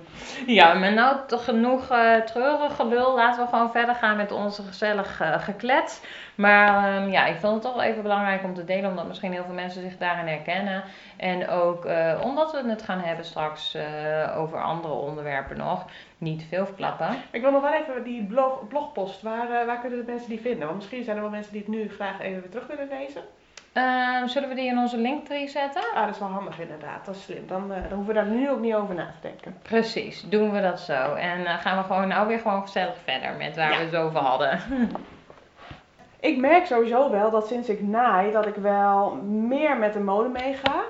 Ja, 0.46 0.74
maar 0.74 0.94
nou 0.94 1.18
toch 1.28 1.44
genoeg 1.44 1.92
uh, 1.92 2.16
treurig 2.16 2.76
gelul, 2.76 3.16
laten 3.16 3.44
we 3.44 3.50
gewoon 3.50 3.72
verder 3.72 3.96
gaan 3.96 4.18
met 4.18 4.32
onze 4.32 4.64
gezellig 4.64 5.22
uh, 5.22 5.42
geklets. 5.42 6.02
Maar 6.36 7.02
um, 7.02 7.10
ja, 7.10 7.26
ik 7.26 7.38
vond 7.40 7.54
het 7.54 7.62
toch 7.62 7.74
wel 7.74 7.84
even 7.84 8.02
belangrijk 8.02 8.44
om 8.44 8.54
te 8.54 8.66
delen, 8.66 8.90
omdat 8.90 9.08
misschien 9.08 9.32
heel 9.32 9.44
veel 9.44 9.54
mensen 9.54 9.82
zich 9.82 9.98
daarin 9.98 10.28
herkennen. 10.28 10.84
En 11.18 11.50
ook 11.50 11.86
uh, 11.86 12.22
omdat 12.24 12.52
we 12.52 12.70
het 12.70 12.82
gaan 12.82 13.00
hebben 13.00 13.26
straks 13.26 13.78
over 14.36 14.64
andere 14.64 14.94
onderwerpen 14.94 15.58
nog 15.58 15.86
niet 16.18 16.46
veel 16.50 16.66
verklappen. 16.66 17.08
Ik 17.32 17.42
wil 17.42 17.52
nog 17.52 17.62
wel 17.62 17.74
even 17.74 18.04
die 18.04 18.24
blog, 18.24 18.68
blogpost, 18.68 19.22
waar, 19.22 19.66
waar 19.66 19.80
kunnen 19.80 20.06
de 20.06 20.12
mensen 20.12 20.30
die 20.30 20.42
vinden? 20.42 20.66
Want 20.66 20.76
misschien 20.76 21.04
zijn 21.04 21.16
er 21.16 21.22
wel 21.22 21.32
mensen 21.32 21.52
die 21.52 21.62
het 21.62 21.72
nu 21.72 21.90
graag 21.90 22.20
even 22.20 22.42
weer 22.42 22.50
terug 22.50 22.68
willen 22.68 22.88
lezen. 22.88 23.22
Uh, 23.74 24.28
zullen 24.28 24.50
we 24.50 24.56
die 24.56 24.66
in 24.66 24.78
onze 24.78 24.98
linktree 24.98 25.48
zetten? 25.48 25.82
Ah, 25.94 26.06
dat 26.06 26.14
is 26.14 26.20
wel 26.20 26.28
handig 26.28 26.60
inderdaad. 26.60 27.06
Dat 27.06 27.16
is 27.16 27.24
slim. 27.24 27.48
Dan, 27.48 27.64
uh, 27.64 27.70
dan 27.70 27.98
hoeven 27.98 28.06
we 28.06 28.14
daar 28.14 28.26
nu 28.26 28.50
ook 28.50 28.60
niet 28.60 28.74
over 28.74 28.96
na 28.96 29.06
te 29.06 29.28
denken. 29.28 29.58
Precies, 29.62 30.26
doen 30.30 30.52
we 30.52 30.62
dat 30.62 30.80
zo. 30.80 31.14
En 31.14 31.40
uh, 31.40 31.54
gaan 31.60 31.78
we 31.78 31.84
gewoon 31.84 32.08
nou 32.08 32.28
weer 32.28 32.40
gewoon 32.40 32.62
gezellig 32.62 32.96
verder 33.04 33.34
met 33.38 33.56
waar 33.56 33.70
we 33.70 33.86
het 33.86 33.96
over 33.96 34.20
hadden. 34.20 34.60
ik 36.20 36.38
merk 36.38 36.66
sowieso 36.66 37.12
wel 37.12 37.30
dat 37.30 37.48
sinds 37.48 37.70
ik 37.70 37.82
naai, 37.82 38.32
dat 38.32 38.48
ik 38.48 38.56
wel 38.56 39.16
meer 39.26 39.78
met 39.78 39.94
de 39.94 40.00
mode 40.00 40.30
meega. 40.30 40.84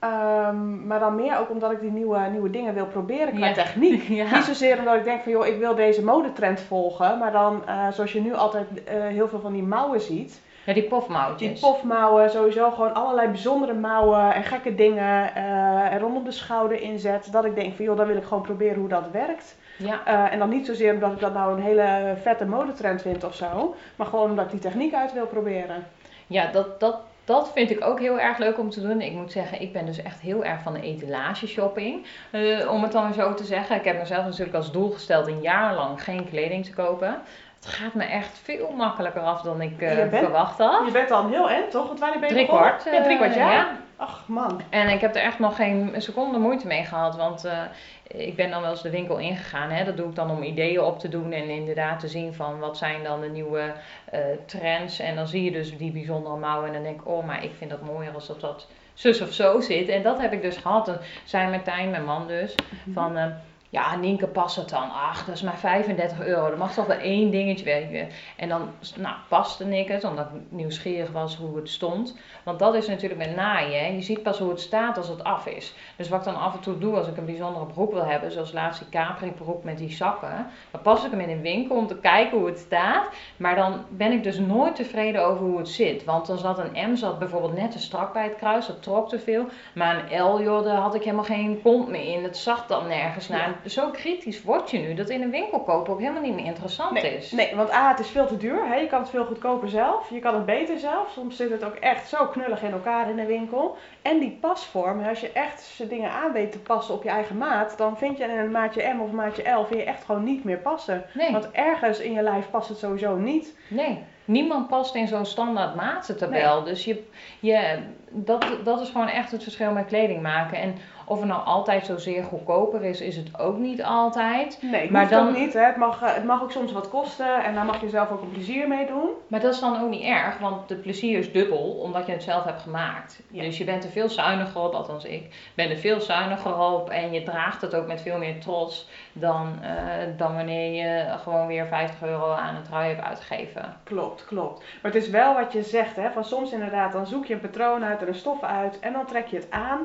Um, 0.00 0.86
maar 0.86 0.98
dan 0.98 1.14
meer 1.14 1.38
ook 1.38 1.50
omdat 1.50 1.72
ik 1.72 1.80
die 1.80 1.90
nieuwe, 1.90 2.18
nieuwe 2.18 2.50
dingen 2.50 2.74
wil 2.74 2.86
proberen 2.86 3.34
qua 3.34 3.52
techniek. 3.52 4.08
Ja. 4.08 4.34
Niet 4.34 4.44
zozeer 4.44 4.78
omdat 4.78 4.94
ik 4.94 5.04
denk 5.04 5.22
van 5.22 5.32
joh, 5.32 5.46
ik 5.46 5.58
wil 5.58 5.74
deze 5.74 6.04
modetrend 6.04 6.60
volgen. 6.60 7.18
Maar 7.18 7.32
dan, 7.32 7.62
uh, 7.68 7.88
zoals 7.90 8.12
je 8.12 8.20
nu 8.20 8.34
altijd 8.34 8.66
heel 8.88 9.28
veel 9.28 9.40
van 9.40 9.52
die 9.52 9.62
mouwen 9.62 10.00
ziet. 10.00 10.40
Ja, 10.64 10.72
die 10.72 10.82
pofmouwtjes. 10.82 11.60
Die 11.60 11.70
pofmouwen, 11.70 12.30
sowieso 12.30 12.70
gewoon 12.70 12.94
allerlei 12.94 13.28
bijzondere 13.28 13.74
mouwen 13.74 14.34
en 14.34 14.44
gekke 14.44 14.74
dingen 14.74 15.30
uh, 15.36 15.92
er 15.92 16.00
rondom 16.00 16.24
de 16.24 16.32
schouder 16.32 16.80
inzet. 16.80 17.32
Dat 17.32 17.44
ik 17.44 17.54
denk 17.54 17.74
van 17.76 17.84
joh, 17.84 17.96
dan 17.96 18.06
wil 18.06 18.16
ik 18.16 18.24
gewoon 18.24 18.42
proberen 18.42 18.78
hoe 18.78 18.88
dat 18.88 19.10
werkt. 19.12 19.56
Ja. 19.76 20.30
en 20.30 20.38
dan 20.38 20.48
niet 20.48 20.66
zozeer 20.66 20.94
omdat 20.94 21.12
ik 21.12 21.20
dat 21.20 21.34
nou 21.34 21.56
een 21.56 21.62
hele 21.62 22.14
vette 22.22 22.44
modetrend 22.44 23.02
vind 23.02 23.24
of 23.24 23.34
zo. 23.34 23.74
Maar 23.96 24.06
gewoon 24.06 24.30
omdat 24.30 24.44
ik 24.44 24.50
die 24.50 24.60
techniek 24.60 24.94
uit 24.94 25.12
wil 25.12 25.26
proberen. 25.26 25.86
Ja, 26.26 26.50
dat, 26.52 26.80
dat, 26.80 27.00
dat 27.24 27.52
vind 27.52 27.70
ik 27.70 27.84
ook 27.84 28.00
heel 28.00 28.20
erg 28.20 28.38
leuk 28.38 28.58
om 28.58 28.70
te 28.70 28.80
doen. 28.80 29.00
Ik 29.00 29.12
moet 29.12 29.32
zeggen, 29.32 29.60
ik 29.60 29.72
ben 29.72 29.86
dus 29.86 30.02
echt 30.02 30.20
heel 30.20 30.44
erg 30.44 30.62
van 30.62 30.72
de 30.72 30.80
etalage 30.80 31.46
shopping. 31.46 32.06
Uh, 32.32 32.70
om 32.70 32.82
het 32.82 32.92
dan 32.92 33.14
zo 33.14 33.34
te 33.34 33.44
zeggen. 33.44 33.76
Ik 33.76 33.84
heb 33.84 33.98
mezelf 33.98 34.24
natuurlijk 34.24 34.56
als 34.56 34.72
doel 34.72 34.90
gesteld 34.90 35.26
een 35.26 35.40
jaar 35.40 35.74
lang 35.74 36.02
geen 36.02 36.28
kleding 36.28 36.64
te 36.64 36.72
kopen. 36.72 37.22
Het 37.64 37.74
gaat 37.74 37.94
me 37.94 38.04
echt 38.04 38.40
veel 38.42 38.70
makkelijker 38.70 39.22
af 39.22 39.42
dan 39.42 39.60
ik 39.60 39.80
uh, 39.80 39.94
bent, 39.96 40.16
verwacht 40.16 40.58
had. 40.58 40.86
Je 40.86 40.92
bent 40.92 41.10
al 41.10 41.28
heel 41.28 41.50
end, 41.50 41.70
toch? 41.70 41.86
Want 41.86 42.00
wanneer 42.00 42.18
ben 42.18 42.28
je 42.28 42.34
drie 42.34 42.46
kwart. 42.46 42.84
Ja, 42.84 43.02
drie 43.02 43.16
kwart, 43.16 43.34
ja. 43.34 43.52
ja. 43.52 43.76
Ach 43.96 44.22
man. 44.26 44.60
En 44.70 44.88
ik 44.88 45.00
heb 45.00 45.14
er 45.14 45.22
echt 45.22 45.38
nog 45.38 45.56
geen 45.56 45.94
seconde 45.96 46.38
moeite 46.38 46.66
mee 46.66 46.84
gehad. 46.84 47.16
Want 47.16 47.44
uh, 47.44 47.62
ik 48.06 48.36
ben 48.36 48.50
dan 48.50 48.60
wel 48.60 48.70
eens 48.70 48.82
de 48.82 48.90
winkel 48.90 49.16
ingegaan. 49.16 49.70
Hè. 49.70 49.84
Dat 49.84 49.96
doe 49.96 50.08
ik 50.08 50.14
dan 50.14 50.30
om 50.30 50.42
ideeën 50.42 50.80
op 50.80 50.98
te 50.98 51.08
doen. 51.08 51.32
En 51.32 51.48
inderdaad 51.48 52.00
te 52.00 52.08
zien 52.08 52.34
van 52.34 52.58
wat 52.58 52.76
zijn 52.76 53.02
dan 53.02 53.20
de 53.20 53.28
nieuwe 53.28 53.72
uh, 54.14 54.20
trends. 54.46 54.98
En 54.98 55.14
dan 55.14 55.26
zie 55.26 55.44
je 55.44 55.50
dus 55.50 55.76
die 55.76 55.92
bijzondere 55.92 56.36
mouwen. 56.36 56.66
En 56.66 56.74
dan 56.74 56.82
denk 56.82 57.00
ik, 57.00 57.08
oh 57.08 57.26
maar 57.26 57.44
ik 57.44 57.52
vind 57.58 57.70
dat 57.70 57.82
mooier 57.82 58.14
als 58.14 58.26
dat 58.26 58.40
dat 58.40 58.66
zus 58.94 59.20
of 59.20 59.32
zo 59.32 59.60
zit. 59.60 59.88
En 59.88 60.02
dat 60.02 60.20
heb 60.20 60.32
ik 60.32 60.42
dus 60.42 60.56
gehad. 60.56 60.88
En 60.88 60.98
zei 61.24 61.50
Martijn, 61.50 61.90
mijn 61.90 62.04
man 62.04 62.26
dus, 62.26 62.54
mm-hmm. 62.54 62.92
van... 62.92 63.32
Ja, 63.74 63.96
Nienke 63.96 64.26
past 64.26 64.56
het 64.56 64.68
dan. 64.68 64.90
Ach, 64.90 65.24
dat 65.24 65.34
is 65.34 65.42
maar 65.42 65.58
35 65.58 66.20
euro. 66.20 66.50
Er 66.50 66.58
mag 66.58 66.74
toch 66.74 66.86
wel 66.86 66.96
één 66.96 67.30
dingetje 67.30 67.64
werken. 67.64 68.08
En 68.36 68.48
dan 68.48 68.68
nou, 68.96 69.14
paste 69.28 69.78
ik 69.78 69.88
het, 69.88 70.04
omdat 70.04 70.26
ik 70.26 70.40
nieuwsgierig 70.48 71.10
was 71.10 71.36
hoe 71.36 71.56
het 71.56 71.70
stond. 71.70 72.16
Want 72.42 72.58
dat 72.58 72.74
is 72.74 72.86
natuurlijk 72.86 73.26
met 73.26 73.36
naaien. 73.36 73.84
Hè. 73.84 73.86
Je 73.86 74.02
ziet 74.02 74.22
pas 74.22 74.38
hoe 74.38 74.50
het 74.50 74.60
staat 74.60 74.96
als 74.96 75.08
het 75.08 75.24
af 75.24 75.46
is. 75.46 75.74
Dus 75.96 76.08
wat 76.08 76.18
ik 76.18 76.24
dan 76.24 76.40
af 76.40 76.54
en 76.54 76.60
toe 76.60 76.78
doe 76.78 76.96
als 76.96 77.08
ik 77.08 77.16
een 77.16 77.24
bijzondere 77.24 77.66
broek 77.66 77.92
wil 77.92 78.04
hebben, 78.04 78.32
zoals 78.32 78.52
laatst 78.52 78.80
die 78.80 78.88
Capri 78.88 79.30
broek 79.30 79.64
met 79.64 79.78
die 79.78 79.92
zakken. 79.92 80.46
Dan 80.70 80.82
pas 80.82 81.04
ik 81.04 81.10
hem 81.10 81.20
in 81.20 81.30
een 81.30 81.40
winkel 81.40 81.76
om 81.76 81.86
te 81.86 81.98
kijken 81.98 82.38
hoe 82.38 82.46
het 82.46 82.58
staat. 82.58 83.08
Maar 83.36 83.54
dan 83.54 83.84
ben 83.88 84.12
ik 84.12 84.22
dus 84.22 84.38
nooit 84.38 84.76
tevreden 84.76 85.26
over 85.26 85.46
hoe 85.46 85.58
het 85.58 85.68
zit. 85.68 86.04
Want 86.04 86.26
dan 86.26 86.38
zat 86.38 86.58
een 86.58 86.90
M 86.90 86.96
zat 86.96 87.18
bijvoorbeeld 87.18 87.56
net 87.56 87.70
te 87.70 87.78
strak 87.78 88.12
bij 88.12 88.24
het 88.24 88.36
kruis. 88.36 88.66
Dat 88.66 88.82
trok 88.82 89.08
te 89.08 89.18
veel. 89.18 89.46
Maar 89.74 90.12
een 90.12 90.22
L, 90.22 90.42
joh, 90.42 90.64
daar 90.64 90.76
had 90.76 90.94
ik 90.94 91.02
helemaal 91.02 91.24
geen 91.24 91.62
kont 91.62 91.88
meer 91.88 92.16
in. 92.16 92.24
Het 92.24 92.36
zag 92.36 92.66
dan 92.66 92.86
nergens 92.86 93.28
naar. 93.28 93.62
Zo 93.66 93.90
kritisch 93.90 94.42
word 94.42 94.70
je 94.70 94.78
nu 94.78 94.94
dat 94.94 95.08
in 95.08 95.22
een 95.22 95.30
winkel 95.30 95.60
kopen 95.60 95.92
ook 95.92 96.00
helemaal 96.00 96.22
niet 96.22 96.34
meer 96.34 96.44
interessant 96.44 96.90
Nee, 97.02 97.16
is. 97.16 97.30
nee, 97.32 97.56
want 97.56 97.72
A, 97.72 97.88
het 97.90 97.98
is 97.98 98.08
veel 98.08 98.26
te 98.26 98.36
duur. 98.36 98.66
Hè? 98.66 98.74
Je 98.74 98.86
kan 98.86 99.00
het 99.00 99.10
veel 99.10 99.24
goedkoper 99.24 99.68
zelf. 99.68 100.10
Je 100.10 100.18
kan 100.18 100.34
het 100.34 100.46
beter 100.46 100.78
zelf. 100.78 101.10
Soms 101.12 101.36
zit 101.36 101.50
het 101.50 101.64
ook 101.64 101.74
echt 101.74 102.08
zo 102.08 102.26
knullig 102.26 102.62
in 102.62 102.72
elkaar 102.72 103.10
in 103.10 103.16
de 103.16 103.26
winkel. 103.26 103.76
En 104.02 104.18
die 104.18 104.38
pasvorm, 104.40 105.04
als 105.04 105.20
je 105.20 105.32
echt 105.32 105.82
dingen 105.88 106.10
aan 106.10 106.32
weet 106.32 106.52
te 106.52 106.58
passen 106.58 106.94
op 106.94 107.02
je 107.02 107.08
eigen 107.08 107.38
maat, 107.38 107.74
dan 107.78 107.98
vind 107.98 108.18
je 108.18 108.24
in 108.24 108.30
een 108.38 108.50
maatje 108.50 108.92
M 108.94 109.00
of 109.00 109.10
maatje 109.10 109.50
L 109.50 109.64
vind 109.64 109.80
je 109.80 109.86
echt 109.86 110.04
gewoon 110.04 110.24
niet 110.24 110.44
meer 110.44 110.58
passen. 110.58 111.04
Nee, 111.14 111.32
Want 111.32 111.50
ergens 111.50 111.98
in 112.00 112.12
je 112.12 112.22
lijf 112.22 112.50
past 112.50 112.68
het 112.68 112.78
sowieso 112.78 113.16
niet. 113.16 113.56
nee. 113.68 114.02
Niemand 114.26 114.68
past 114.68 114.94
in 114.94 115.08
zo'n 115.08 115.24
standaard 115.24 115.74
matentabel. 115.74 116.62
Dus 116.62 116.84
je, 116.84 117.02
je, 117.40 117.78
dat, 118.10 118.46
dat 118.64 118.80
is 118.80 118.88
gewoon 118.88 119.08
echt 119.08 119.30
het 119.30 119.42
verschil 119.42 119.72
met 119.72 119.86
kleding 119.86 120.22
maken. 120.22 120.58
En 120.58 120.74
of 121.04 121.18
het 121.18 121.28
nou 121.28 121.44
altijd 121.44 121.86
zozeer 121.86 122.24
goedkoper 122.24 122.82
is, 122.84 123.00
is 123.00 123.16
het 123.16 123.38
ook 123.38 123.58
niet 123.58 123.82
altijd. 123.82 124.58
Nee, 124.62 124.90
Maar 124.90 125.08
dan- 125.08 125.32
niet. 125.32 125.52
Hè? 125.52 125.60
Het, 125.64 125.76
mag, 125.76 126.02
eh, 126.02 126.14
het 126.14 126.24
mag 126.24 126.42
ook 126.42 126.52
soms 126.52 126.72
wat 126.72 126.88
kosten 126.88 127.44
en 127.44 127.54
daar 127.54 127.64
mag 127.64 127.80
je 127.80 127.88
zelf 127.88 128.10
ook 128.10 128.22
een 128.22 128.30
plezier 128.32 128.68
mee 128.68 128.86
doen. 128.86 129.08
Maar 129.26 129.40
dat 129.40 129.54
is 129.54 129.60
dan 129.60 129.82
ook 129.82 129.88
niet 129.90 130.02
erg, 130.02 130.38
want 130.38 130.68
de 130.68 130.74
plezier 130.76 131.18
is 131.18 131.32
dubbel 131.32 131.58
omdat 131.82 132.06
je 132.06 132.12
het 132.12 132.22
zelf 132.22 132.44
hebt 132.44 132.62
gemaakt. 132.62 133.22
Ja. 133.30 133.42
Dus 133.42 133.58
je 133.58 133.64
bent 133.64 133.84
er 133.84 133.90
veel 133.90 134.08
zuiniger 134.08 134.60
op, 134.60 134.74
althans 134.74 135.04
ik 135.04 135.50
ben 135.54 135.70
er 135.70 135.76
veel 135.76 136.00
zuiniger 136.00 136.58
op 136.58 136.90
en 136.90 137.12
je 137.12 137.22
draagt 137.22 137.60
het 137.60 137.74
ook 137.74 137.86
met 137.86 138.00
veel 138.02 138.18
meer 138.18 138.40
trots 138.40 138.88
dan, 139.12 139.58
eh, 139.62 139.70
dan 140.16 140.34
wanneer 140.34 140.72
je 140.84 141.18
gewoon 141.18 141.46
weer 141.46 141.66
50 141.66 142.02
euro 142.08 142.32
aan 142.32 142.54
een 142.54 142.62
trui 142.62 142.88
hebt 142.88 143.06
uitgegeven. 143.06 143.76
Klopt, 143.84 144.24
klopt. 144.24 144.58
Maar 144.82 144.92
het 144.92 145.02
is 145.02 145.08
wel 145.10 145.34
wat 145.34 145.52
je 145.52 145.62
zegt, 145.62 145.96
hè? 145.96 146.10
Van 146.10 146.24
soms 146.24 146.52
inderdaad, 146.52 146.92
dan 146.92 147.06
zoek 147.06 147.24
je 147.26 147.34
een 147.34 147.40
patroon 147.40 147.84
uit 147.84 148.00
en 148.02 148.08
een 148.08 148.14
stof 148.14 148.42
uit 148.42 148.78
en 148.80 148.92
dan 148.92 149.06
trek 149.06 149.26
je 149.26 149.36
het 149.36 149.50
aan. 149.50 149.80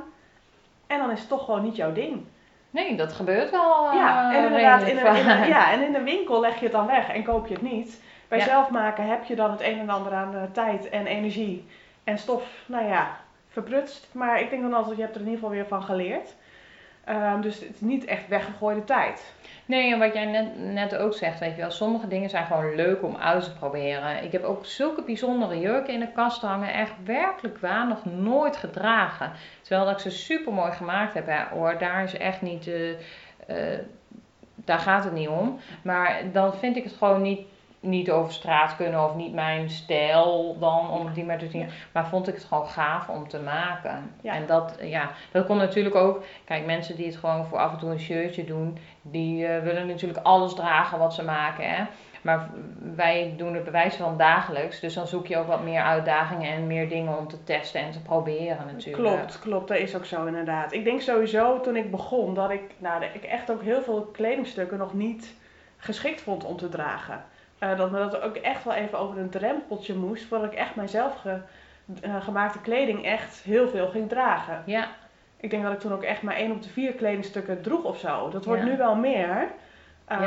En 0.90 1.00
dan 1.00 1.12
is 1.12 1.20
het 1.20 1.30
toch 1.30 1.46
gewoon 1.46 1.64
niet 1.64 1.76
jouw 1.76 1.94
ding. 1.94 2.26
Nee, 2.70 2.96
dat 2.96 3.14
gebeurt 3.14 3.50
wel. 3.52 3.88
eh, 3.88 3.94
ja, 3.94 4.34
en 4.34 4.44
inderdaad, 4.46 4.82
in 4.82 4.88
een, 4.98 5.06
in 5.06 5.08
een- 5.16 5.24
vaak. 5.24 5.46
ja, 5.56 5.72
en 5.72 5.82
in 5.84 5.96
een 5.96 6.04
winkel 6.04 6.40
leg 6.40 6.56
je 6.58 6.64
het 6.64 6.72
dan 6.74 6.86
weg 6.88 7.10
en 7.10 7.24
koop 7.24 7.48
je 7.48 7.54
het 7.54 7.64
niet. 7.72 8.02
Bij 8.28 8.38
Ja. 8.38 8.44
zelfmaken 8.46 9.08
heb 9.08 9.24
je 9.24 9.36
dan 9.36 9.52
het 9.52 9.62
een 9.62 9.80
en 9.80 9.90
ander 9.90 10.14
aan 10.14 10.36
eh, 10.36 10.42
tijd 10.52 10.90
en 10.90 11.06
energie 11.08 11.68
en 12.04 12.18
stof, 12.18 12.44
nou 12.66 12.86
ja, 12.88 13.18
verprutst. 13.48 14.08
Maar 14.12 14.40
ik 14.40 14.50
denk 14.50 14.62
dan 14.62 14.74
altijd, 14.74 14.96
je 14.96 15.02
hebt 15.02 15.16
er 15.16 15.22
in 15.22 15.28
ieder 15.28 15.40
geval 15.42 15.56
weer 15.56 15.68
van 15.68 15.84
geleerd. 15.84 16.36
Ehm, 17.10 17.42
dus 17.42 17.60
het 17.60 17.74
is 17.74 17.82
niet 17.82 18.06
echt 18.06 18.28
weggegooide 18.28 18.84
tijd. 18.84 19.34
Nee, 19.66 19.94
en 19.94 20.00
wat 20.00 20.14
jij 20.14 20.26
net, 20.26 20.58
net 20.58 20.96
ook 20.96 21.14
zegt, 21.14 21.40
weet 21.40 21.56
je 21.56 21.62
wel, 21.62 21.72
sommige 21.72 22.08
dingen 22.08 22.30
zijn 22.30 22.46
gewoon 22.46 22.76
leuk 22.76 23.04
om 23.04 23.16
uit 23.16 23.44
te 23.44 23.54
proberen. 23.54 24.24
Ik 24.24 24.32
heb 24.32 24.44
ook 24.44 24.66
zulke 24.66 25.04
bijzondere 25.04 25.60
jurken 25.60 25.94
in 25.94 26.00
de 26.00 26.12
kast 26.12 26.42
hangen, 26.42 26.74
echt 26.74 26.94
werkelijk 27.06 27.58
waar 27.58 27.88
nog 27.88 28.06
nooit 28.06 28.58
gedragen. 28.58 29.32
Terwijl 29.62 29.86
dat 29.86 29.94
ik 29.94 30.00
ze 30.00 30.18
super 30.18 30.54
mooi 30.54 30.72
gemaakt 30.72 31.14
heb, 31.14 31.26
hè, 31.26 31.44
hoor, 31.44 31.78
daar 31.78 32.04
is 32.04 32.18
echt 32.18 32.42
niet, 32.42 32.70
eh, 33.48 33.56
daar 34.56 34.80
gaat 34.80 35.04
het 35.04 35.14
niet 35.14 35.30
om. 35.30 35.60
Maar 35.82 36.22
dan 36.32 36.54
vind 36.54 36.76
ik 36.76 36.84
het 36.84 36.94
gewoon 36.94 37.22
niet, 37.22 37.42
niet 37.80 38.12
over 38.12 38.34
straat 38.34 38.76
kunnen 38.76 39.04
of 39.04 39.16
niet 39.16 39.34
mijn 39.34 39.70
stijl 39.70 40.58
dan, 40.60 40.90
om 40.90 41.14
die 41.14 41.26
maar 41.26 41.38
te 41.38 41.50
zien. 41.50 41.62
Ja. 41.62 41.68
Maar 41.92 42.08
vond 42.08 42.28
ik 42.28 42.34
het 42.34 42.44
gewoon 42.44 42.68
gaaf 42.68 43.10
om 43.10 43.28
te 43.28 43.40
maken. 43.40 44.12
Ja. 44.22 44.34
En 44.34 44.46
dat, 44.46 44.78
ja, 44.82 45.12
dat 45.32 45.46
komt 45.46 45.60
natuurlijk 45.60 45.96
ook, 45.96 46.24
kijk, 46.46 46.66
mensen 46.66 46.96
die 46.96 47.06
het 47.06 47.16
gewoon 47.16 47.46
voor 47.46 47.58
af 47.58 47.72
en 47.72 47.78
toe 47.78 47.90
een 47.90 48.00
shirtje 48.00 48.46
doen, 48.46 48.78
die 49.02 49.46
eh, 49.46 49.64
willen 49.64 49.88
natuurlijk 49.88 50.20
alles 50.24 50.54
dragen 50.54 51.00
wat 51.00 51.14
ze 51.14 51.24
maken. 51.24 51.70
Hè? 51.70 51.84
Maar 52.22 52.50
wij 52.96 53.34
doen 53.38 53.54
het 53.54 53.64
bewijs 53.64 53.96
van 53.96 54.18
dagelijks. 54.18 54.80
Dus 54.80 54.94
dan 54.94 55.08
zoek 55.08 55.28
je 55.28 55.38
ook 55.38 55.48
wat 55.48 55.64
meer 55.64 55.82
uitdagingen 55.82 56.52
en 56.52 56.68
meer 56.68 56.90
dingen 56.90 57.18
om 57.18 57.28
te 57.28 57.44
testen 57.44 57.82
en 57.82 57.92
te 57.92 58.02
proberen 58.02 58.66
natuurlijk. 58.74 59.16
Klopt, 59.16 59.40
klopt. 59.40 59.68
Dat 59.68 59.78
is 59.78 59.96
ook 59.96 60.06
zo 60.06 60.26
inderdaad. 60.26 60.74
Ik 60.74 60.84
denk 60.84 61.02
sowieso 61.02 61.60
toen 61.60 61.76
ik 61.76 61.92
begon 61.92 62.34
dat 62.34 62.50
ik, 62.50 62.62
nou, 62.78 63.00
dat 63.00 63.10
ik 63.14 63.24
echt 63.24 63.52
ook 63.52 63.62
heel 63.62 63.82
veel 63.82 64.02
kledingstukken 64.02 64.78
nog 64.78 64.94
niet 64.94 65.34
geschikt 65.78 66.22
vond 66.22 66.44
om 66.44 66.58
te 66.58 66.70
dragen. 66.70 67.24
Eh, 67.60 67.78
dat 67.78 67.92
me 67.92 67.98
dat 67.98 68.22
ook 68.22 68.36
echt 68.36 68.64
wel 68.64 68.74
even 68.74 69.00
over 69.00 69.18
een 69.18 69.30
drempeltje 69.30 69.96
moest 69.96 70.26
voordat 70.26 70.52
ik 70.52 70.58
echt 70.58 70.76
mijzelf 70.76 71.16
ge- 71.22 71.42
eh, 72.02 72.24
gemaakte 72.24 72.62
kleding 72.62 73.06
echt 73.06 73.42
heel 73.44 73.70
veel 73.70 73.88
ging 73.88 74.10
dragen. 74.10 74.64
Ja, 74.66 74.88
Ik 75.42 75.50
denk 75.50 75.64
dat 75.64 75.74
ik 75.74 75.80
toen 75.80 75.94
ook 75.94 76.04
echt 76.04 76.22
maar 76.22 76.36
één 76.36 76.52
op 76.52 76.62
de 76.62 76.70
vier 76.70 76.94
kledingstukken 76.94 77.62
droeg 77.62 77.84
of 77.84 77.98
zo. 78.00 78.30
Dat 78.30 78.46
wordt 78.46 78.62
Ja. 78.62 78.68
nu 78.68 78.78
wel 78.78 78.96
meer. 78.96 79.48
Eh, 80.06 80.20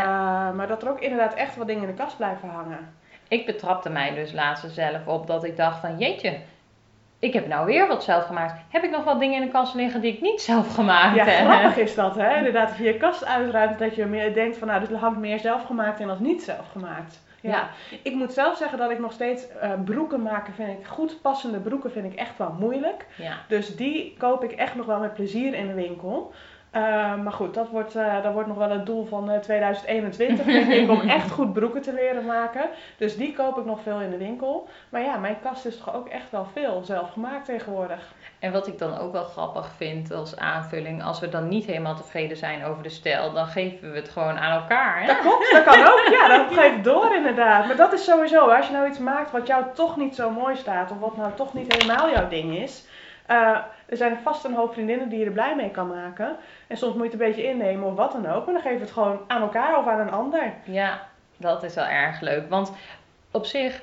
Maar 0.53 0.67
dat 0.67 0.83
er 0.83 0.91
ook 0.91 1.01
inderdaad 1.01 1.35
echt 1.35 1.57
wat 1.57 1.67
dingen 1.67 1.83
in 1.83 1.89
de 1.97 2.03
kast 2.03 2.17
blijven 2.17 2.49
hangen. 2.49 2.95
ik 3.29 3.47
betrapte 3.47 3.91
mij 3.91 4.15
dus 4.15 4.33
laatst 4.33 4.71
zelf 4.71 5.07
op 5.07 5.27
dat 5.27 5.45
ik 5.45 5.57
dacht 5.57 5.81
van 5.81 5.99
jeetje, 5.99 6.39
ik 7.23 7.33
heb 7.33 7.47
nou 7.47 7.67
weer 7.67 7.87
wat 7.87 8.05
zelf 8.05 8.25
gemaakt. 8.25 8.61
Heb 8.69 8.85
ik 8.85 8.91
nog 8.91 9.05
wat 9.05 9.21
dingen 9.21 9.41
in 9.41 9.47
de 9.47 9.53
kast 9.53 9.75
liggen 9.75 10.01
die 10.01 10.13
ik 10.13 10.21
niet 10.21 10.41
zelf 10.41 10.75
gemaakt 10.75 11.17
Ja, 11.17 11.25
heb? 11.25 11.49
grappig 11.49 11.77
is 11.77 11.95
dat, 11.95 12.15
hè? 12.15 12.37
Inderdaad, 12.37 12.69
als 12.69 12.79
je 12.79 12.85
je 12.85 12.97
kast 12.97 13.25
uitruimt, 13.25 13.79
dat 13.79 13.95
je 13.95 14.07
meer 14.07 14.35
denkt 14.35 14.57
van, 14.57 14.69
nou, 14.69 14.81
dit 14.81 14.99
hangt 14.99 15.19
meer 15.19 15.39
zelfgemaakt 15.39 16.01
in 16.01 16.11
als 16.11 16.19
niet 16.19 16.43
zelfgemaakt. 16.43 17.23
Ja. 17.41 17.51
Ja. 17.51 17.69
Ik 18.03 18.15
moet 18.15 18.33
zelf 18.33 18.57
zeggen 18.57 18.79
dat 18.79 18.91
ik 18.91 18.99
nog 18.99 19.13
steeds 19.13 19.49
eh, 19.49 19.71
broeken 19.85 20.23
maken 20.23 20.55
vind 20.55 20.79
ik, 20.79 20.87
goed 20.87 21.19
passende 21.23 21.59
broeken 21.59 21.93
vind 21.93 22.13
ik 22.13 22.19
echt 22.19 22.39
wel 22.39 22.57
moeilijk. 22.59 23.07
Ja. 23.17 23.33
Dus 23.49 23.77
die 23.77 24.15
koop 24.19 24.45
ik 24.45 24.53
echt 24.53 24.75
nog 24.75 24.87
wel 24.87 24.99
met 25.01 25.15
plezier 25.15 25.55
in 25.55 25.67
de 25.67 25.75
winkel. 25.75 26.33
Eh, 26.73 27.15
maar 27.15 27.33
goed, 27.33 27.55
dat 27.55 27.69
wordt, 27.69 27.95
eh, 27.95 28.23
dat 28.23 28.33
wordt 28.33 28.49
nog 28.49 28.57
wel 28.57 28.71
het 28.71 28.87
doel 28.87 29.07
van 29.07 29.31
eh, 29.31 29.39
2021, 29.39 30.47
denk 30.47 30.73
ik, 30.73 30.91
om 30.91 31.01
echt 31.09 31.31
goed 31.31 31.53
broeken 31.53 31.83
te 31.83 31.93
leren 31.93 32.27
maken. 32.27 32.69
Dus 32.97 33.17
die 33.17 33.35
koop 33.35 33.59
ik 33.59 33.65
nog 33.65 33.81
veel 33.83 34.01
in 34.01 34.11
de 34.11 34.17
winkel. 34.17 34.69
Maar 34.89 35.03
ja, 35.03 35.17
mijn 35.17 35.37
kast 35.43 35.65
is 35.65 35.77
toch 35.77 35.95
ook 35.95 36.09
echt 36.09 36.31
wel 36.31 36.47
veel 36.53 36.83
zelf 36.85 37.13
gemaakt 37.13 37.45
tegenwoordig. 37.45 38.15
En 38.39 38.53
wat 38.53 38.67
ik 38.67 38.79
dan 38.79 38.99
ook 38.99 39.13
wel 39.13 39.25
grappig 39.25 39.71
vind 39.77 40.13
als 40.13 40.37
aanvulling, 40.37 41.05
als 41.05 41.21
we 41.21 41.29
dan 41.29 41.49
niet 41.49 41.65
helemaal 41.65 41.97
tevreden 41.97 42.37
zijn 42.37 42.65
over 42.65 42.83
de 42.83 42.89
stijl, 42.89 43.33
dan 43.33 43.47
geven 43.47 43.91
we 43.91 43.97
het 43.97 44.09
gewoon 44.09 44.39
aan 44.39 44.61
elkaar. 44.61 45.01
Hè? 45.01 45.07
Dat 45.07 45.19
klopt, 45.19 45.53
dat 45.53 45.65
kan 45.65 45.81
ook. 45.81 46.09
Ja, 46.11 46.29
dat 46.29 46.59
geeft 46.59 46.85
door 46.85 47.15
inderdaad. 47.15 47.67
Maar 47.67 47.77
dat 47.77 47.93
is 47.93 48.05
sowieso, 48.05 48.49
als 48.49 48.67
je 48.67 48.73
nou 48.73 48.89
iets 48.89 48.99
maakt 48.99 49.31
wat 49.31 49.47
jou 49.47 49.65
toch 49.75 49.97
niet 49.97 50.15
zo 50.15 50.31
mooi 50.31 50.57
staat, 50.57 50.91
of 50.91 50.99
wat 50.99 51.17
nou 51.17 51.33
toch 51.35 51.55
niet 51.55 51.73
helemaal 51.73 52.11
jouw 52.11 52.29
ding 52.29 52.57
is. 52.57 52.87
Er 53.93 53.99
zijn 53.99 54.19
vast 54.23 54.45
een 54.45 54.55
hoop 54.55 54.73
vriendinnen 54.73 55.09
die 55.09 55.19
je 55.19 55.25
er 55.25 55.33
blij 55.33 55.57
mee 55.57 55.71
kan 55.71 55.89
maken. 55.89 56.37
En 56.67 56.77
soms 56.77 56.95
moet 56.95 57.05
je 57.05 57.11
het 57.11 57.21
een 57.21 57.27
beetje 57.27 57.49
innemen 57.49 57.89
of 57.89 57.95
wat 57.95 58.13
dan 58.13 58.27
ook. 58.27 58.45
Maar 58.45 58.55
dan 58.55 58.63
geef 58.63 58.73
je 58.73 58.81
het 58.81 58.91
gewoon 58.91 59.21
aan 59.27 59.43
elkaar 59.43 59.79
of 59.79 59.87
aan 59.87 60.01
een 60.01 60.13
ander. 60.13 60.53
Ja, 60.65 61.01
dat 61.37 61.63
is 61.63 61.75
wel 61.75 61.85
erg 61.85 62.21
leuk. 62.21 62.49
Want 62.49 62.73
op 63.31 63.47
zich, 63.47 63.83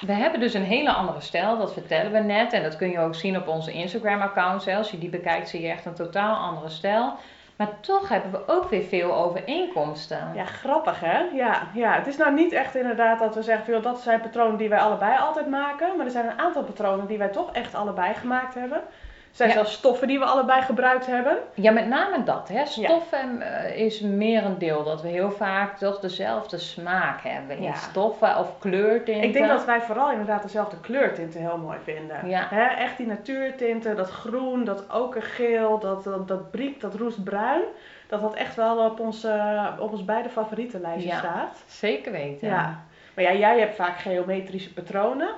we 0.00 0.12
hebben 0.12 0.40
dus 0.40 0.54
een 0.54 0.62
hele 0.62 0.92
andere 0.92 1.20
stijl, 1.20 1.58
dat 1.58 1.72
vertellen 1.72 2.12
we 2.12 2.18
net. 2.18 2.52
En 2.52 2.62
dat 2.62 2.76
kun 2.76 2.90
je 2.90 2.98
ook 2.98 3.14
zien 3.14 3.36
op 3.36 3.48
onze 3.48 3.72
Instagram-account. 3.72 4.68
Als 4.68 4.90
je 4.90 4.98
die 4.98 5.10
bekijkt, 5.10 5.48
zie 5.48 5.60
je 5.60 5.68
echt 5.68 5.84
een 5.84 5.94
totaal 5.94 6.36
andere 6.36 6.68
stijl. 6.68 7.14
Maar 7.56 7.80
toch 7.80 8.08
hebben 8.08 8.30
we 8.30 8.42
ook 8.46 8.70
weer 8.70 8.82
veel 8.82 9.14
overeenkomsten. 9.14 10.32
Ja, 10.34 10.44
grappig 10.44 11.00
hè? 11.00 11.18
Ja, 11.18 11.62
ja, 11.74 11.94
het 11.94 12.06
is 12.06 12.16
nou 12.16 12.34
niet 12.34 12.52
echt 12.52 12.74
inderdaad 12.74 13.18
dat 13.18 13.34
we 13.34 13.42
zeggen, 13.42 13.72
joh, 13.72 13.82
dat 13.82 14.00
zijn 14.00 14.20
patronen 14.20 14.56
die 14.56 14.68
wij 14.68 14.78
allebei 14.78 15.18
altijd 15.18 15.48
maken. 15.48 15.96
Maar 15.96 16.06
er 16.06 16.12
zijn 16.12 16.26
een 16.26 16.38
aantal 16.38 16.62
patronen 16.62 17.06
die 17.06 17.18
wij 17.18 17.28
toch 17.28 17.52
echt 17.52 17.74
allebei 17.74 18.14
gemaakt 18.14 18.54
hebben. 18.54 18.82
Zijn 19.30 19.48
Ja. 19.48 19.54
zelfs 19.54 19.72
stoffen 19.72 20.08
die 20.08 20.18
we 20.18 20.24
allebei 20.24 20.62
gebruikt 20.62 21.06
hebben. 21.06 21.38
Ja, 21.54 21.70
met 21.72 21.86
name 21.86 22.22
dat. 22.24 22.48
Hè. 22.48 22.66
Stoffen 22.66 23.42
eh, 23.42 23.76
is 23.84 24.00
meer 24.00 24.44
een 24.44 24.58
deel. 24.58 24.84
Dat 24.84 25.02
we 25.02 25.08
heel 25.08 25.30
vaak 25.30 25.78
toch 25.78 26.00
dezelfde 26.00 26.58
smaak 26.58 27.22
hebben 27.22 27.56
in 27.56 27.62
Ja. 27.62 27.74
stoffen 27.74 28.38
of 28.38 28.58
kleurtinten. 28.58 29.22
Ik 29.24 29.32
denk 29.32 29.48
dat 29.48 29.64
wij 29.64 29.80
vooral 29.80 30.10
inderdaad 30.10 30.42
dezelfde 30.42 30.80
kleurtinten 30.80 31.40
heel 31.40 31.58
mooi 31.58 31.78
vinden. 31.84 32.28
Ja. 32.28 32.46
Hè, 32.50 32.64
echt 32.64 32.96
die 32.96 33.06
natuurtinten, 33.06 33.96
dat 33.96 34.10
groen, 34.10 34.64
dat 34.64 34.84
okergeel, 34.92 35.78
dat, 35.78 36.04
dat, 36.04 36.28
dat 36.28 36.50
briek, 36.50 36.80
dat 36.80 36.94
roestbruin. 36.94 37.62
Dat 38.08 38.20
dat 38.20 38.34
echt 38.34 38.54
wel 38.56 38.78
op 38.84 39.00
ons, 39.00 39.24
eh, 39.24 39.66
op 39.78 39.92
ons 39.92 40.04
beide 40.04 40.28
favorietenlijstje 40.28 41.08
Ja. 41.10 41.18
staat. 41.18 41.62
Zeker 41.66 42.12
weten. 42.12 42.48
Ja. 42.48 42.78
Maar 43.14 43.24
ja, 43.24 43.32
jij 43.32 43.58
hebt 43.58 43.74
vaak 43.76 43.98
geometrische 43.98 44.72
patronen. 44.72 45.28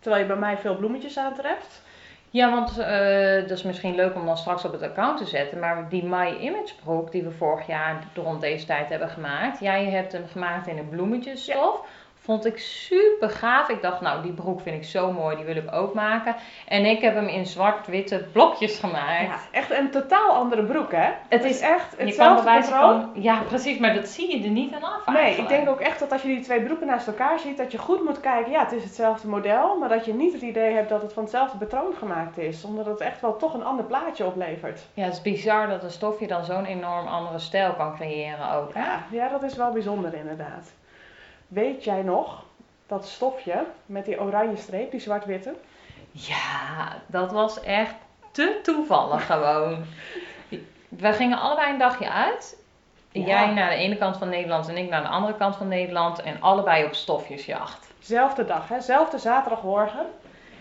Terwijl 0.00 0.22
je 0.22 0.28
bij 0.28 0.38
mij 0.38 0.56
veel 0.56 0.76
bloemetjes 0.76 1.18
aantreft. 1.18 1.82
Ja, 2.32 2.50
want 2.50 2.78
eh, 2.78 3.40
dat 3.40 3.50
is 3.50 3.62
misschien 3.62 3.94
leuk 3.94 4.14
om 4.14 4.26
dan 4.26 4.36
straks 4.36 4.64
op 4.64 4.72
het 4.72 4.82
account 4.82 5.18
te 5.18 5.26
zetten. 5.26 5.58
Maar 5.58 5.88
die 5.88 6.04
My 6.04 6.36
Image 6.40 6.74
broek 6.84 7.12
die 7.12 7.22
we 7.22 7.30
vorig 7.30 7.66
jaar 7.66 8.04
rond 8.14 8.40
deze 8.40 8.66
tijd 8.66 8.88
hebben 8.88 9.08
gemaakt. 9.08 9.60
Jij 9.60 9.90
hebt 9.90 10.12
hem 10.12 10.26
gemaakt 10.26 10.66
in 10.66 10.78
een 10.78 10.88
bloemetjesstof. 10.88 11.86
Vond 12.24 12.46
ik 12.46 12.58
super 12.58 13.30
gaaf. 13.30 13.68
Ik 13.68 13.82
dacht, 13.82 14.00
nou, 14.00 14.22
die 14.22 14.32
broek 14.32 14.60
vind 14.60 14.76
ik 14.76 14.84
zo 14.84 15.12
mooi. 15.12 15.36
Die 15.36 15.44
wil 15.44 15.56
ik 15.56 15.72
ook 15.74 15.94
maken. 15.94 16.34
En 16.68 16.84
ik 16.84 17.00
heb 17.00 17.14
hem 17.14 17.26
in 17.26 17.46
zwart-witte 17.46 18.24
blokjes 18.32 18.78
gemaakt. 18.78 19.20
Ja, 19.26 19.38
echt 19.50 19.70
een 19.70 19.90
totaal 19.90 20.30
andere 20.32 20.62
broek, 20.64 20.92
hè? 20.92 21.10
Het 21.28 21.44
is- 21.44 21.60
echt 21.60 21.94
hetzelfde 21.98 22.44
patroon. 22.70 23.10
Ja, 23.14 23.40
precies. 23.48 23.78
Maar 23.78 23.94
dat 23.94 24.08
zie 24.08 24.38
je 24.38 24.44
er 24.44 24.50
niet 24.50 24.74
aan 24.74 24.82
af 24.82 25.06
Nee, 25.06 25.36
ik 25.36 25.48
denk 25.48 25.68
ook 25.68 25.80
echt 25.80 25.98
dat 25.98 26.12
als 26.12 26.22
je 26.22 26.28
die 26.28 26.40
twee 26.40 26.62
broeken 26.62 26.86
naast 26.86 27.06
elkaar 27.06 27.38
ziet, 27.38 27.56
dat 27.56 27.72
je 27.72 27.78
goed 27.78 28.04
moet 28.04 28.20
kijken. 28.20 28.52
Ja, 28.52 28.60
het 28.62 28.72
is 28.72 28.84
hetzelfde 28.84 29.28
model, 29.28 29.78
maar 29.78 29.88
dat 29.88 30.04
je 30.04 30.14
niet 30.14 30.32
het 30.32 30.42
idee 30.42 30.74
hebt 30.74 30.88
dat 30.88 31.02
het 31.02 31.12
van 31.12 31.22
hetzelfde 31.22 31.58
patroon 31.58 31.94
gemaakt 31.98 32.38
is. 32.38 32.64
Omdat 32.64 32.86
het 32.86 33.00
echt 33.00 33.20
wel 33.20 33.36
toch 33.36 33.54
een 33.54 33.64
ander 33.64 33.84
plaatje 33.84 34.24
oplevert. 34.26 34.80
Ja, 34.94 35.04
het 35.04 35.12
is 35.12 35.22
bizar 35.22 35.68
dat 35.68 35.82
een 35.82 35.90
stofje 35.90 36.26
dan 36.26 36.44
zo'n 36.44 36.64
enorm 36.64 37.06
andere 37.06 37.38
stijl 37.38 37.72
kan 37.72 37.94
creëren 37.94 38.52
ook. 38.52 38.74
Hè? 38.74 38.80
Ja, 38.80 39.02
ja, 39.10 39.28
dat 39.28 39.42
is 39.42 39.56
wel 39.56 39.72
bijzonder 39.72 40.14
inderdaad. 40.14 40.72
Weet 41.52 41.84
jij 41.84 42.02
nog 42.02 42.44
dat 42.86 43.06
stofje 43.06 43.64
met 43.86 44.04
die 44.04 44.20
oranje 44.20 44.56
streep, 44.56 44.90
die 44.90 45.00
zwart-witte? 45.00 45.54
Ja, 46.10 46.96
dat 47.06 47.32
was 47.32 47.60
echt 47.60 47.94
te 48.30 48.60
toevallig 48.62 49.26
gewoon. 49.26 49.84
We 50.88 51.12
gingen 51.12 51.38
allebei 51.38 51.72
een 51.72 51.78
dagje 51.78 52.10
uit. 52.10 52.56
Ja. 53.10 53.26
Jij 53.26 53.52
naar 53.52 53.70
de 53.70 53.76
ene 53.76 53.96
kant 53.96 54.16
van 54.16 54.28
Nederland 54.28 54.68
en 54.68 54.76
ik 54.76 54.88
naar 54.88 55.02
de 55.02 55.08
andere 55.08 55.36
kant 55.36 55.56
van 55.56 55.68
Nederland. 55.68 56.22
En 56.22 56.40
allebei 56.40 56.84
op 56.84 56.94
stofjesjacht. 56.94 57.92
Zelfde 57.98 58.44
dag, 58.44 58.68
hè? 58.68 58.80
Zelfde 58.80 59.18
zaterdagmorgen. 59.18 60.06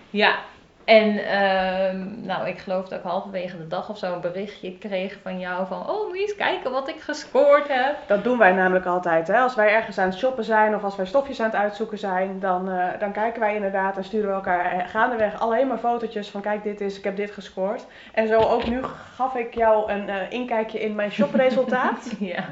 Ja, 0.10 0.36
en 0.86 1.26
ehm, 1.26 2.26
nou, 2.26 2.48
ik 2.48 2.58
geloof 2.58 2.88
dat 2.88 3.00
ik 3.00 3.06
halverwege 3.06 3.58
de 3.58 3.68
dag 3.68 3.90
of 3.90 3.98
zo 3.98 4.14
een 4.14 4.22
berichtje 4.22 4.78
kreeg 4.78 5.18
van 5.22 5.40
jou 5.40 5.68
van... 5.68 5.90
Oh, 5.90 6.08
moet 6.08 6.18
je 6.18 6.22
eens 6.22 6.36
kijken 6.36 6.72
wat 6.72 6.90
ik 6.90 7.00
gescoord 7.00 7.68
heb. 7.68 7.96
Dat 8.08 8.24
doen 8.24 8.38
wij 8.38 8.52
namelijk 8.52 8.86
altijd. 8.86 9.28
Hè? 9.28 9.38
Als 9.38 9.56
wij 9.56 9.74
ergens 9.74 9.98
aan 9.98 10.10
het 10.10 10.18
shoppen 10.18 10.44
zijn 10.44 10.76
of 10.76 10.84
als 10.84 10.96
wij 10.96 11.06
stofjes 11.06 11.40
aan 11.40 11.46
het 11.46 11.56
uitzoeken 11.56 11.98
zijn, 11.98 12.40
dan, 12.40 12.70
eh, 12.70 13.00
dan 13.00 13.12
kijken 13.12 13.40
wij 13.40 13.56
inderdaad 13.56 13.98
en 13.98 14.04
sturen 14.04 14.30
we 14.30 14.36
elkaar 14.36 14.72
eh, 14.72 14.88
gaandeweg 14.88 15.40
alleen 15.40 15.68
maar 15.68 15.78
fotootjes 15.78 16.30
van 16.30 16.42
kijk 16.42 16.64
dit 16.64 16.82
is, 16.82 16.98
ik 16.98 17.04
heb 17.04 17.16
dit 17.16 17.32
gescoord. 17.32 17.86
En 18.14 18.28
zo 18.28 18.40
ook 18.40 18.68
nu 18.68 18.84
gaf 19.16 19.36
ik 19.36 19.54
jou 19.54 19.92
een 19.92 20.10
eh, 20.10 20.16
inkijkje 20.30 20.80
in 20.80 20.96
mijn 20.96 21.12
shopresultaat. 21.12 22.10
Ja. 22.20 22.46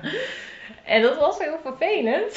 En 0.90 1.02
dat 1.02 1.18
was 1.18 1.38
heel 1.38 1.58
vervelend. 1.64 2.36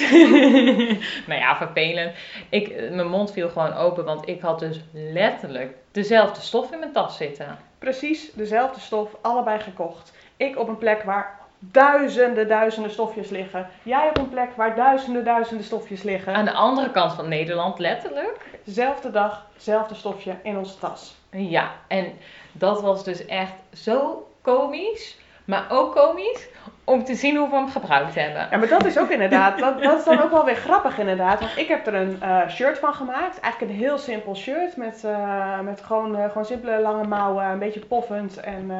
nou 1.29 1.41
ja, 1.41 1.57
vervelend. 1.57 2.13
Ik, 2.49 2.69
eh, 2.69 2.91
mijn 2.91 3.09
mond 3.09 3.33
viel 3.33 3.49
gewoon 3.49 3.75
open, 3.75 4.05
want 4.05 4.29
ik 4.29 4.41
had 4.41 4.59
dus 4.59 4.81
letterlijk 4.93 5.75
dezelfde 5.93 6.41
stof 6.41 6.73
in 6.73 6.79
mijn 6.79 6.93
tas 6.93 7.17
zitten. 7.17 7.59
Precies 7.79 8.33
dezelfde 8.33 8.81
stof, 8.81 9.17
allebei 9.21 9.61
gekocht. 9.61 10.13
Ik 10.37 10.59
op 10.59 10.69
een 10.69 10.79
plek 10.79 11.03
waar 11.03 11.41
duizenden, 11.59 12.49
duizenden 12.49 12.91
stofjes 12.91 13.29
liggen. 13.29 13.69
Jij 13.83 14.09
op 14.09 14.19
een 14.19 14.29
plek 14.29 14.51
waar 14.57 14.77
duizenden, 14.77 15.25
duizenden 15.25 15.65
stofjes 15.65 16.03
liggen. 16.03 16.35
Aan 16.35 16.45
de 16.45 16.53
andere 16.53 16.91
kant 16.91 17.13
van 17.13 17.29
Nederland, 17.29 17.79
letterlijk. 17.79 18.61
Dezelfde 18.65 19.11
dag, 19.11 19.47
zelfde 19.57 19.95
stofje 19.95 20.37
in 20.43 20.59
onze 20.59 20.79
tas. 20.79 21.15
Ja, 21.31 21.71
en 21.89 22.13
dat 22.53 22.81
was 22.81 23.05
dus 23.05 23.27
echt 23.27 23.55
zo 23.73 24.27
komisch, 24.43 25.19
maar 25.53 25.67
ook 25.69 25.95
komisch 25.95 26.49
om 26.85 27.05
te 27.05 27.15
zien 27.15 27.37
hoe 27.37 27.49
we 27.49 27.55
hem 27.55 27.69
gebruikt 27.69 28.15
hebben. 28.15 28.47
Ja, 28.51 28.57
maar 28.57 28.69
dat 28.69 28.85
is 28.85 28.99
ook 28.99 29.11
inderdaad, 29.11 29.59
dat, 29.59 29.83
dat 29.83 29.99
is 29.99 30.05
dan 30.05 30.23
ook 30.25 30.31
wel 30.31 30.45
weer 30.45 30.57
grappig 30.57 30.99
inderdaad. 30.99 31.41
Want 31.41 31.57
ik 31.57 31.69
heb 31.69 31.87
er 31.87 31.95
een 31.95 32.23
eh, 32.23 32.49
shirt 32.49 32.79
van 32.79 32.95
gemaakt. 32.95 33.41
Eigenlijk 33.41 33.73
een 33.73 33.79
heel 33.79 33.99
simpel 33.99 34.37
shirt 34.37 34.77
met, 34.77 35.05
eh, 35.05 35.61
met 35.61 35.81
gewoon, 35.81 36.17
eh, 36.17 36.29
gewoon 36.29 36.45
simpele 36.45 36.81
lange 36.81 37.07
mouwen, 37.07 37.45
een 37.45 37.59
beetje 37.59 37.87
poffend. 37.87 38.41
En, 38.41 38.71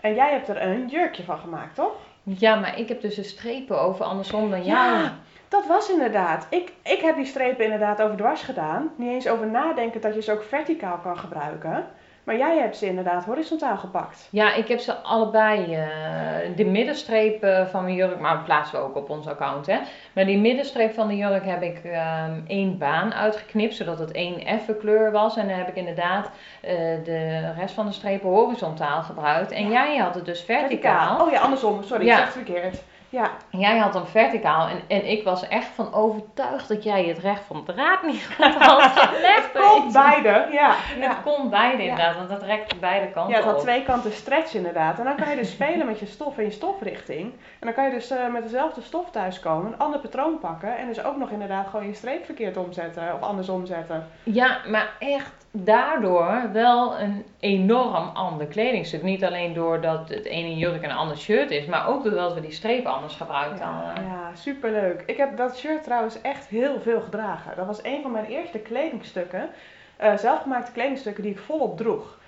en 0.00 0.14
jij 0.14 0.30
hebt 0.30 0.48
er 0.48 0.62
een 0.62 0.88
jurkje 0.88 1.22
van 1.22 1.38
gemaakt, 1.38 1.74
toch? 1.74 1.92
Ja, 2.22 2.54
maar 2.54 2.78
ik 2.78 2.88
heb 2.88 3.00
dus 3.00 3.14
de 3.14 3.22
strepen 3.22 3.80
over 3.80 4.04
andersom 4.04 4.50
dan 4.50 4.64
jou. 4.64 4.78
Ja, 4.78 5.14
dat 5.48 5.66
was 5.66 5.90
inderdaad. 5.90 6.46
Ik, 6.50 6.72
ik 6.82 7.00
heb 7.00 7.16
die 7.16 7.24
strepen 7.24 7.64
inderdaad 7.64 8.02
overdwars 8.02 8.42
gedaan. 8.42 8.90
Niet 8.96 9.10
eens 9.10 9.28
over 9.28 9.46
nadenken 9.46 10.00
dat 10.00 10.14
je 10.14 10.22
ze 10.22 10.32
ook 10.32 10.42
verticaal 10.42 10.98
kan 10.98 11.18
gebruiken. 11.18 11.86
Maar 12.24 12.36
jij 12.36 12.56
hebt 12.58 12.76
ze 12.76 12.86
inderdaad 12.86 13.24
horizontaal 13.24 13.76
gepakt. 13.76 14.28
Ja, 14.30 14.54
ik 14.54 14.68
heb 14.68 14.78
ze 14.78 14.94
allebei. 14.94 15.74
eh, 15.74 16.56
de 16.56 16.64
middenstreep 16.64 17.42
eh, 17.42 17.66
van 17.66 17.82
mijn 17.84 17.94
jurk, 17.94 18.20
maar 18.20 18.34
dat 18.34 18.44
plaatsen 18.44 18.78
we 18.78 18.84
ook 18.84 18.96
op 18.96 19.10
ons 19.10 19.26
account. 19.28 19.66
Hè. 19.66 19.78
Maar 20.12 20.24
die 20.24 20.38
middenstreep 20.38 20.94
van 20.94 21.08
de 21.08 21.16
jurk 21.16 21.44
heb 21.44 21.62
ik 21.62 21.80
ehm, 21.84 22.40
één 22.46 22.78
baan 22.78 23.14
uitgeknipt, 23.14 23.74
zodat 23.74 23.98
het 23.98 24.10
één 24.10 24.44
effen 24.44 24.78
kleur 24.78 25.10
was. 25.12 25.36
En 25.36 25.48
dan 25.48 25.56
heb 25.56 25.68
ik 25.68 25.76
inderdaad 25.76 26.30
eh, 26.60 26.74
de 27.04 27.52
rest 27.58 27.74
van 27.74 27.86
de 27.86 27.92
strepen 27.92 28.28
horizontaal 28.28 29.02
gebruikt. 29.02 29.50
En 29.52 29.62
Ja. 29.64 29.70
jij 29.70 29.96
had 29.96 30.14
het 30.14 30.24
dus 30.24 30.40
verticaal. 30.42 31.26
Oh 31.26 31.30
ja, 31.32 31.40
andersom. 31.40 31.82
Sorry, 31.82 32.04
Ja. 32.06 32.12
ik 32.12 32.18
zeg 32.24 32.34
het 32.34 32.44
verkeerd. 32.44 32.82
Ja, 33.12 33.30
Jij 33.50 33.78
had 33.78 33.94
hem 33.94 34.06
verticaal 34.06 34.68
en, 34.68 34.80
en 34.88 35.06
ik 35.10 35.24
was 35.24 35.48
echt 35.48 35.66
van 35.74 35.94
overtuigd 35.94 36.68
dat 36.68 36.82
jij 36.82 37.04
het 37.04 37.18
recht 37.18 37.44
van 37.44 37.62
de 37.66 37.72
draad 37.72 38.02
niet 38.02 38.28
goed 38.36 38.54
had 38.64 38.82
gelegd. 38.98 39.50
Klopt, 39.52 39.92
beide. 39.92 40.28
Ja, 40.28 40.74
ja. 40.98 41.08
Het 41.08 41.22
kon 41.24 41.50
beide 41.50 41.82
inderdaad, 41.82 42.16
want 42.16 42.30
het 42.30 42.42
rekte 42.42 42.76
beide 42.76 43.06
kanten 43.10 43.30
Ja, 43.30 43.36
het 43.36 43.46
had 43.46 43.54
op. 43.54 43.60
twee 43.60 43.82
kanten 43.82 44.12
stretch 44.12 44.54
inderdaad. 44.54 44.98
En 44.98 45.04
dan 45.04 45.16
kan 45.16 45.30
je 45.30 45.36
dus 45.36 45.50
spelen 45.50 45.86
met 45.86 45.98
je 45.98 46.06
stof 46.06 46.38
en 46.38 46.44
je 46.44 46.50
stofrichting. 46.50 47.32
En 47.32 47.66
dan 47.66 47.72
kan 47.72 47.84
je 47.84 47.90
dus 47.90 48.10
eh, 48.10 48.28
met 48.28 48.42
dezelfde 48.42 48.82
stof 48.82 49.10
thuiskomen, 49.10 49.72
een 49.72 49.78
ander 49.78 50.00
patroon 50.00 50.38
pakken. 50.38 50.76
En 50.78 50.86
dus 50.86 51.04
ook 51.04 51.16
nog 51.16 51.30
inderdaad 51.30 51.68
gewoon 51.68 51.86
je 51.86 51.94
streep 51.94 52.24
verkeerd 52.24 52.56
omzetten 52.56 53.14
of 53.14 53.20
anders 53.20 53.48
omzetten. 53.48 54.08
Ja, 54.22 54.58
maar 54.66 54.90
echt 54.98 55.41
daardoor 55.54 56.52
wel 56.52 57.00
een 57.00 57.24
enorm 57.40 58.08
ander 58.14 58.46
kledingstuk. 58.46 59.02
Niet 59.02 59.24
alleen 59.24 59.52
doordat 59.54 60.08
het 60.08 60.24
ene 60.24 60.56
jurk 60.56 60.82
en 60.82 60.90
een 60.90 60.96
ander 60.96 61.16
shirt 61.16 61.50
is, 61.50 61.66
maar 61.66 61.88
ook 61.88 62.04
doordat 62.04 62.34
we 62.34 62.40
die 62.40 62.50
streep 62.52 62.86
anders 62.86 63.14
gebruikt 63.14 63.58
Ja, 63.58 63.64
hadden. 63.64 64.04
ja, 64.04 64.30
superleuk. 64.34 65.02
Ik 65.06 65.16
heb 65.16 65.36
dat 65.36 65.56
shirt 65.58 65.82
trouwens 65.82 66.20
echt 66.20 66.46
heel 66.46 66.80
veel 66.80 67.00
gedragen. 67.00 67.56
Dat 67.56 67.66
was 67.66 67.82
een 67.82 68.02
van 68.02 68.10
mijn 68.10 68.24
eerste 68.24 68.58
kledingstukken. 68.58 69.48
eh, 69.96 70.16
zelfgemaakte 70.16 70.72
kledingstukken 70.72 71.22
die 71.22 71.32
ik 71.32 71.38
volop 71.38 71.76
droeg. 71.76 72.18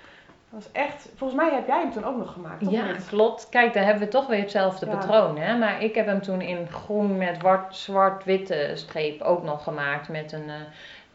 Dat 0.49 0.63
was 0.63 0.71
echt, 0.71 1.09
volgens 1.15 1.39
mij 1.41 1.53
heb 1.53 1.67
jij 1.67 1.79
hem 1.79 1.91
toen 1.91 2.05
ook 2.05 2.17
nog 2.17 2.33
gemaakt, 2.33 2.63
toch 2.63 2.71
Ja, 2.73 2.91
niet? 2.91 3.07
klopt. 3.07 3.49
Kijk, 3.49 3.73
daar 3.73 3.83
hebben 3.83 4.03
we 4.03 4.09
toch 4.09 4.27
weer 4.27 4.39
hetzelfde 4.39 4.85
Ja. 4.85 4.91
patroon. 4.95 5.37
Hè? 5.37 5.57
Maar 5.57 5.81
ik 5.83 5.95
heb 5.95 6.05
hem 6.05 6.21
toen 6.21 6.41
in 6.41 6.67
groen 6.71 7.17
met 7.17 7.37
zwart-witte 7.69 8.71
streep 8.73 9.21
ook 9.21 9.43
nog 9.43 9.63
gemaakt 9.63 10.09
met 10.09 10.31
een 10.31 10.49
eh, 10.49 10.55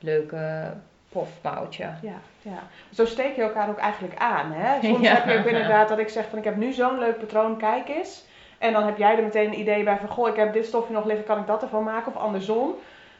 leuke 0.00 0.72
pofmouwtje. 1.12 1.84
Ja, 2.02 2.18
ja. 2.42 2.58
Zo 2.92 3.04
steek 3.04 3.36
je 3.36 3.42
elkaar 3.42 3.68
ook 3.68 3.78
eigenlijk 3.78 4.18
aan. 4.18 4.52
Hè? 4.52 4.80
Soms 4.88 5.00
Ja. 5.00 5.14
heb 5.14 5.28
je 5.28 5.38
ook 5.38 5.44
inderdaad 5.44 5.88
dat 5.88 5.98
ik 5.98 6.08
zeg 6.08 6.28
van 6.28 6.38
ik 6.38 6.44
heb 6.44 6.56
nu 6.56 6.72
zo'n 6.72 6.98
leuk 6.98 7.18
patroon, 7.18 7.56
kijk 7.56 7.88
eens. 7.88 8.24
En 8.58 8.72
dan 8.72 8.84
heb 8.84 8.98
jij 8.98 9.16
er 9.16 9.22
meteen 9.22 9.46
een 9.46 9.58
idee 9.58 9.82
bij 9.84 9.96
van 9.96 10.08
goh, 10.08 10.28
ik 10.28 10.36
heb 10.36 10.52
dit 10.52 10.66
stofje 10.66 10.92
nog 10.94 11.04
liggen, 11.04 11.24
kan 11.26 11.38
ik 11.38 11.46
dat 11.46 11.62
ervan 11.62 11.84
maken? 11.84 12.14
Of 12.14 12.20
andersom. 12.22 12.74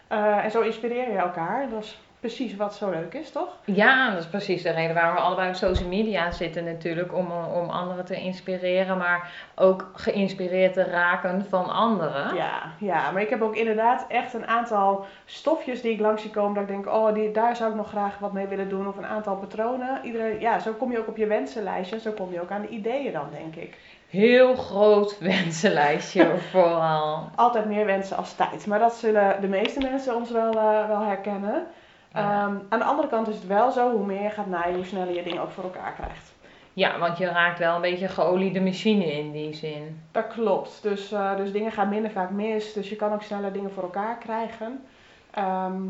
Eh, 0.09 0.45
en 0.45 0.51
zo 0.51 0.61
inspireer 0.61 1.11
je 1.11 1.19
elkaar. 1.19 1.69
Dat 1.69 1.83
is 1.83 2.01
precies 2.21 2.57
wat 2.57 2.75
zo 2.75 2.91
leuk 2.91 3.15
is, 3.15 3.31
toch? 3.31 3.49
Ja, 3.65 4.11
dat 4.11 4.21
is 4.21 4.27
precies 4.27 4.63
de 4.63 4.71
reden 4.71 4.95
waarom 4.95 5.15
we 5.15 5.21
allebei 5.21 5.49
op 5.49 5.55
social 5.55 5.89
media 5.89 6.31
zitten 6.31 6.65
natuurlijk. 6.65 7.15
Om, 7.15 7.33
om 7.33 7.69
anderen 7.69 8.05
te 8.05 8.15
inspireren, 8.15 8.99
maar 8.99 9.33
ook 9.55 9.91
geïnspireerd 9.95 10.73
te 10.73 10.85
raken 10.85 11.47
van 11.49 11.71
anderen. 11.71 12.35
Ja, 12.35 12.73
ja, 12.79 13.11
maar 13.11 13.23
ik 13.23 13.31
heb 13.31 13.43
ook 13.43 13.57
inderdaad 13.57 14.05
echt 14.09 14.35
een 14.35 14.47
aantal 14.47 15.07
stofjes 15.25 15.81
die 15.81 15.93
ik 15.93 16.01
langs 16.01 16.23
zie 16.23 16.31
komen. 16.31 16.55
Dat 16.55 16.63
ik 16.63 16.69
denk, 16.69 16.87
oh, 16.87 17.15
die, 17.15 17.31
daar 17.31 17.57
zou 17.57 17.71
ik 17.71 17.77
nog 17.77 17.89
graag 17.89 18.19
wat 18.19 18.33
mee 18.33 18.47
willen 18.47 18.69
doen. 18.69 18.89
Of 18.89 18.97
een 18.97 19.07
aantal 19.07 19.37
patronen. 19.37 20.01
Iedereen, 20.05 20.41
ja, 20.41 20.59
zo 20.59 20.73
kom 20.73 20.93
je 20.93 20.99
ook 20.99 21.09
op 21.09 21.17
je 21.17 21.27
wensenlijstje. 21.27 22.01
Zo 22.01 22.11
kom 22.11 22.33
je 22.33 22.41
ook 22.41 22.51
aan 22.51 22.63
de 22.63 22.69
ideeën 22.69 23.13
dan, 23.13 23.29
denk 23.33 23.57
ik. 23.57 23.77
Heel 24.09 24.55
groot 24.55 25.19
wensenlijstje 25.33 26.39
vooral. 26.51 27.29
altijd 27.35 27.65
meer 27.65 27.87
wensen 27.87 28.17
als 28.17 28.35
tijd. 28.35 28.67
Maar 28.67 28.79
dat 28.79 28.95
zullen 28.95 29.41
de 29.41 29.49
meeste 29.49 29.81
mensen 29.81 30.15
ons 30.15 30.31
wel, 30.31 30.53
eh, 30.53 30.87
wel 30.89 31.01
herkennen. 31.01 31.67
Ja. 32.13 32.45
Ehm, 32.45 32.57
aan 32.69 32.79
de 32.79 32.85
andere 32.85 33.09
kant 33.09 33.29
is 33.29 33.35
het 33.35 33.47
wel 33.47 33.71
zo, 33.71 33.91
hoe 33.91 34.07
meer 34.07 34.23
je 34.23 34.31
gaat 34.31 34.47
naaien, 34.47 34.75
hoe 34.75 34.85
sneller 34.85 35.15
je 35.15 35.23
dingen 35.23 35.43
ook 35.43 35.51
voor 35.51 35.65
elkaar 35.65 35.93
krijgt. 35.93 36.33
Ja, 36.73 36.99
want 36.99 37.19
je 37.19 37.27
raakt 37.27 37.59
wel 37.59 37.75
een 37.75 37.81
beetje 37.81 38.09
geoliede 38.09 38.61
machine 38.61 39.13
in 39.13 39.33
die 39.33 39.55
zin. 39.55 40.01
Dat 40.11 40.27
klopt. 40.27 40.83
Dus, 40.83 41.13
eh, 41.13 41.37
dus 41.37 41.53
dingen 41.53 41.73
gaan 41.73 41.89
minder 41.89 42.11
vaak 42.11 42.31
mis. 42.31 42.73
Dus 42.73 42.89
je 42.89 42.97
kan 42.97 43.13
ook 43.13 43.23
sneller 43.23 43.53
dingen 43.53 43.73
voor 43.73 43.83
elkaar 43.83 44.19
krijgen. 44.19 44.85
Ehm, 45.31 45.83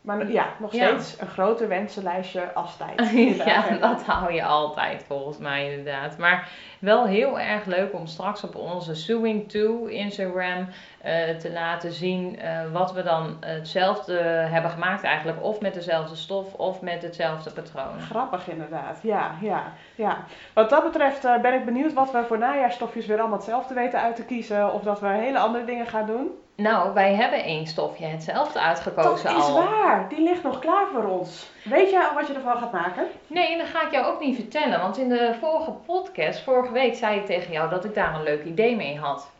maar 0.00 0.30
ja, 0.30 0.46
nog 0.58 0.72
Ja. 0.72 0.86
steeds 0.86 1.20
een 1.20 1.26
groter 1.28 1.68
wensenlijstje 1.68 2.52
als 2.52 2.76
tijd. 2.76 3.10
ja, 3.46 3.64
dat 3.88 4.02
hou 4.02 4.32
je 4.32 4.44
altijd 4.44 5.04
volgens 5.06 5.38
mij 5.38 5.70
inderdaad. 5.70 6.18
Maar 6.18 6.48
wel 6.78 7.06
heel 7.06 7.40
erg 7.40 7.64
leuk 7.64 7.94
om 7.94 8.06
straks 8.06 8.44
op 8.44 8.54
onze 8.54 8.94
Sewing 8.94 9.48
2 9.48 9.90
Instagram 9.90 10.68
eh, 11.00 11.28
te 11.28 11.52
laten 11.52 11.92
zien 11.92 12.38
eh, 12.38 12.72
wat 12.72 12.92
we 12.92 13.02
dan 13.02 13.36
hetzelfde 13.40 14.18
hebben 14.50 14.70
gemaakt 14.70 15.02
eigenlijk. 15.02 15.42
Of 15.42 15.60
met 15.60 15.74
dezelfde 15.74 16.16
stof 16.16 16.54
of 16.54 16.80
met 16.80 17.02
hetzelfde 17.02 17.50
patroon. 17.50 18.00
Grappig 18.00 18.48
inderdaad, 18.48 18.98
ja, 19.02 19.34
ja, 19.40 19.72
ja. 19.94 20.24
Wat 20.54 20.70
dat 20.70 20.84
betreft 20.84 21.24
eh, 21.24 21.40
ben 21.40 21.54
ik 21.54 21.64
benieuwd 21.64 21.92
wat 21.92 22.12
we 22.12 22.24
voor 22.24 22.38
najaarstofjes 22.38 23.06
weer 23.06 23.18
allemaal 23.18 23.38
hetzelfde 23.38 23.74
weten 23.74 24.00
uit 24.00 24.16
te 24.16 24.24
kiezen. 24.24 24.72
Of 24.72 24.82
dat 24.82 25.00
we 25.00 25.08
hele 25.08 25.38
andere 25.38 25.64
dingen 25.64 25.86
gaan 25.86 26.06
doen. 26.06 26.30
Nou, 26.60 26.94
wij 26.94 27.14
hebben 27.14 27.44
één 27.44 27.66
stofje 27.66 28.06
hetzelfde 28.06 28.52
Dat 28.52 28.62
uitgekozen 28.62 29.36
is 29.36 29.42
al. 29.44 29.54
waar, 29.54 30.06
die 30.08 30.22
ligt 30.22 30.42
nog 30.42 30.58
klaar 30.58 30.86
voor 30.92 31.04
ons. 31.04 31.50
Weet 31.64 31.90
je 31.90 32.06
al 32.08 32.14
wat 32.14 32.26
je 32.26 32.34
ervan 32.34 32.56
gaat 32.56 32.72
maken? 32.72 33.06
Nee, 33.26 33.58
dat 33.58 33.66
ga 33.66 33.82
ik 33.82 33.92
jou 33.92 34.06
ook 34.06 34.20
niet 34.20 34.34
vertellen. 34.36 34.80
Want 34.80 34.98
in 34.98 35.08
de 35.08 35.34
vorige 35.40 35.70
podcast, 35.70 36.40
vorige 36.42 36.72
week, 36.72 36.94
zei 36.94 37.16
ik 37.18 37.26
tegen 37.26 37.52
jou 37.52 37.70
dat 37.70 37.84
ik 37.84 37.94
daar 37.94 38.14
een 38.14 38.22
leuk 38.22 38.44
idee 38.44 38.76
mee 38.76 38.98
had. 38.98 39.30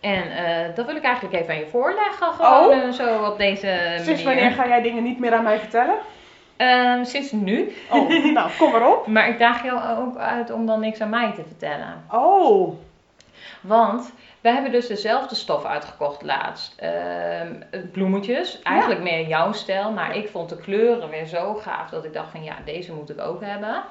En 0.00 0.30
eh, 0.36 0.74
dat 0.74 0.86
wil 0.86 0.96
ik 0.96 1.02
eigenlijk 1.04 1.34
even 1.34 1.54
aan 1.54 1.60
je 1.60 1.66
voorleggen. 1.66 2.32
Gewoon 2.32 2.64
Oh. 2.64 2.82
eh, 2.84 2.90
zo 2.92 3.24
op 3.24 3.38
deze 3.38 3.66
manier. 3.66 3.98
Sinds 4.04 4.22
wanneer 4.22 4.50
ga 4.50 4.66
jij 4.68 4.82
dingen 4.82 5.02
niet 5.02 5.18
meer 5.18 5.34
aan 5.34 5.42
mij 5.44 5.58
vertellen? 5.58 5.94
Ehm, 6.56 7.04
sinds 7.04 7.32
nu. 7.32 7.72
Oh, 7.90 8.08
nou, 8.34 8.50
kom 8.58 8.70
maar 8.72 8.88
op. 8.88 9.06
Maar 9.06 9.28
ik 9.28 9.38
daag 9.38 9.64
jou 9.64 9.98
ook 9.98 10.16
uit 10.16 10.50
om 10.50 10.66
dan 10.66 10.80
niks 10.80 11.00
aan 11.00 11.10
mij 11.10 11.32
te 11.32 11.42
vertellen. 11.46 12.04
Oh, 12.12 12.74
Want 13.60 14.12
we 14.40 14.50
hebben 14.50 14.72
dus 14.72 14.86
dezelfde 14.86 15.34
stof 15.34 15.64
uitgekocht 15.64 16.22
laatst. 16.22 16.74
Ehm, 16.76 17.54
bloemetjes, 17.92 18.62
eigenlijk 18.62 19.00
meer 19.00 19.26
jouw 19.26 19.52
stijl. 19.52 19.92
Maar 19.92 20.16
ik 20.16 20.28
vond 20.28 20.48
de 20.48 20.56
kleuren 20.56 21.08
weer 21.08 21.26
zo 21.26 21.54
gaaf 21.54 21.90
dat 21.90 22.04
ik 22.04 22.12
dacht 22.12 22.30
van 22.30 22.42
ja, 22.42 22.56
deze 22.64 22.92
moet 22.92 23.10
ik 23.10 23.20
ook 23.20 23.44
hebben. 23.44 23.82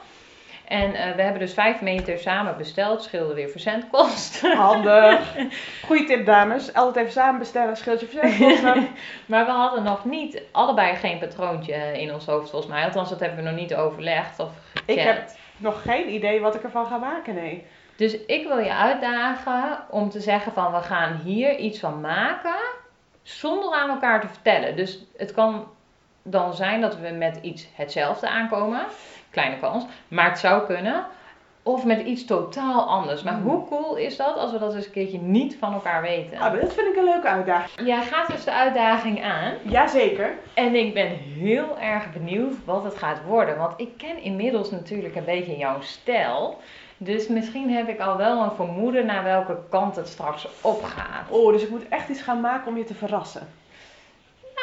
En 0.69 0.93
eh, 0.93 1.15
we 1.15 1.21
hebben 1.21 1.39
dus 1.39 1.53
5 1.53 1.81
meter 1.81 2.17
samen 2.17 2.57
besteld. 2.57 3.03
Scheelde 3.03 3.33
weer 3.33 3.49
verzendkosten. 3.49 4.57
handig. 4.57 5.35
Goeie 5.87 6.05
tip, 6.05 6.25
dames. 6.25 6.73
Altijd 6.73 6.95
even 6.95 7.21
samen 7.21 7.39
bestellen, 7.39 7.77
scheelt 7.77 7.99
je 7.99 8.07
verzendkosten. 8.07 8.87
Maar 9.25 9.45
we 9.45 9.51
hadden 9.51 9.83
nog 9.83 10.05
niet, 10.05 10.41
allebei 10.51 10.95
geen 10.95 11.19
patroontje 11.19 12.01
in 12.01 12.13
ons 12.13 12.25
hoofd 12.25 12.49
volgens 12.49 12.71
mij. 12.71 12.83
Althans, 12.83 13.09
dat 13.09 13.19
hebben 13.19 13.37
we 13.37 13.49
nog 13.49 13.59
niet 13.59 13.75
overlegd 13.75 14.39
of 14.39 14.49
Ik 14.85 14.99
heb 14.99 15.29
nog 15.57 15.81
geen 15.81 16.13
idee 16.13 16.41
wat 16.41 16.55
ik 16.55 16.63
ervan 16.63 16.85
ga 16.85 16.97
maken, 16.97 17.33
nee. 17.33 17.65
Dus 17.99 18.17
ik 18.25 18.47
wil 18.47 18.57
je 18.57 18.73
uitdagen 18.73 19.79
om 19.89 20.09
te 20.09 20.19
zeggen 20.19 20.51
van 20.53 20.71
we 20.71 20.81
gaan 20.81 21.19
hier 21.23 21.57
iets 21.57 21.79
van 21.79 22.01
maken 22.01 22.59
zonder 23.21 23.73
aan 23.73 23.89
elkaar 23.89 24.21
te 24.21 24.27
vertellen. 24.27 24.75
Dus 24.75 25.05
het 25.17 25.33
kan 25.33 25.67
dan 26.23 26.53
zijn 26.53 26.81
dat 26.81 26.97
we 26.97 27.09
met 27.09 27.39
iets 27.41 27.67
hetzelfde 27.73 28.29
aankomen. 28.29 28.81
Kleine 29.29 29.57
kans. 29.59 29.85
Maar 30.07 30.29
het 30.29 30.39
zou 30.39 30.65
kunnen. 30.65 31.05
Of 31.63 31.85
met 31.85 32.01
iets 32.01 32.25
totaal 32.25 32.87
anders. 32.87 33.23
Maar 33.23 33.33
Hmm. 33.33 33.43
hoe 33.43 33.67
cool 33.67 33.95
is 33.95 34.17
dat 34.17 34.37
als 34.37 34.51
we 34.51 34.59
dat 34.59 34.75
eens 34.75 34.85
een 34.85 34.91
keertje 34.91 35.19
niet 35.19 35.55
van 35.59 35.73
elkaar 35.73 36.01
weten? 36.01 36.39
Ah, 36.39 36.51
maar 36.51 36.61
dat 36.61 36.73
vind 36.73 36.87
ik 36.87 36.95
een 36.95 37.03
leuke 37.03 37.27
uitdaging. 37.27 37.87
Jij 37.87 38.01
gaat 38.03 38.27
dus 38.27 38.43
de 38.43 38.51
uitdaging 38.53 39.23
aan. 39.23 39.53
Jazeker. 39.63 40.33
En 40.53 40.75
ik 40.75 40.93
ben 40.93 41.07
heel 41.17 41.79
erg 41.79 42.13
benieuwd 42.13 42.65
wat 42.65 42.83
het 42.83 42.97
gaat 42.97 43.23
worden. 43.23 43.57
Want 43.57 43.73
ik 43.77 43.97
ken 43.97 44.21
inmiddels 44.21 44.71
natuurlijk 44.71 45.15
een 45.15 45.25
beetje 45.25 45.57
jouw 45.57 45.81
stijl. 45.81 46.57
Dus 47.01 47.27
misschien 47.27 47.71
heb 47.71 47.87
ik 47.87 47.99
al 47.99 48.17
wel 48.17 48.43
een 48.43 48.55
vermoeden 48.55 49.05
naar 49.05 49.23
welke 49.23 49.57
kant 49.69 49.95
het 49.95 50.07
straks 50.07 50.47
opgaat. 50.61 51.29
Oh, 51.29 51.51
dus 51.51 51.63
ik 51.63 51.69
moet 51.69 51.87
echt 51.87 52.09
iets 52.09 52.21
gaan 52.21 52.41
maken 52.41 52.67
om 52.67 52.77
je 52.77 52.83
te 52.83 52.93
verrassen. 52.93 53.47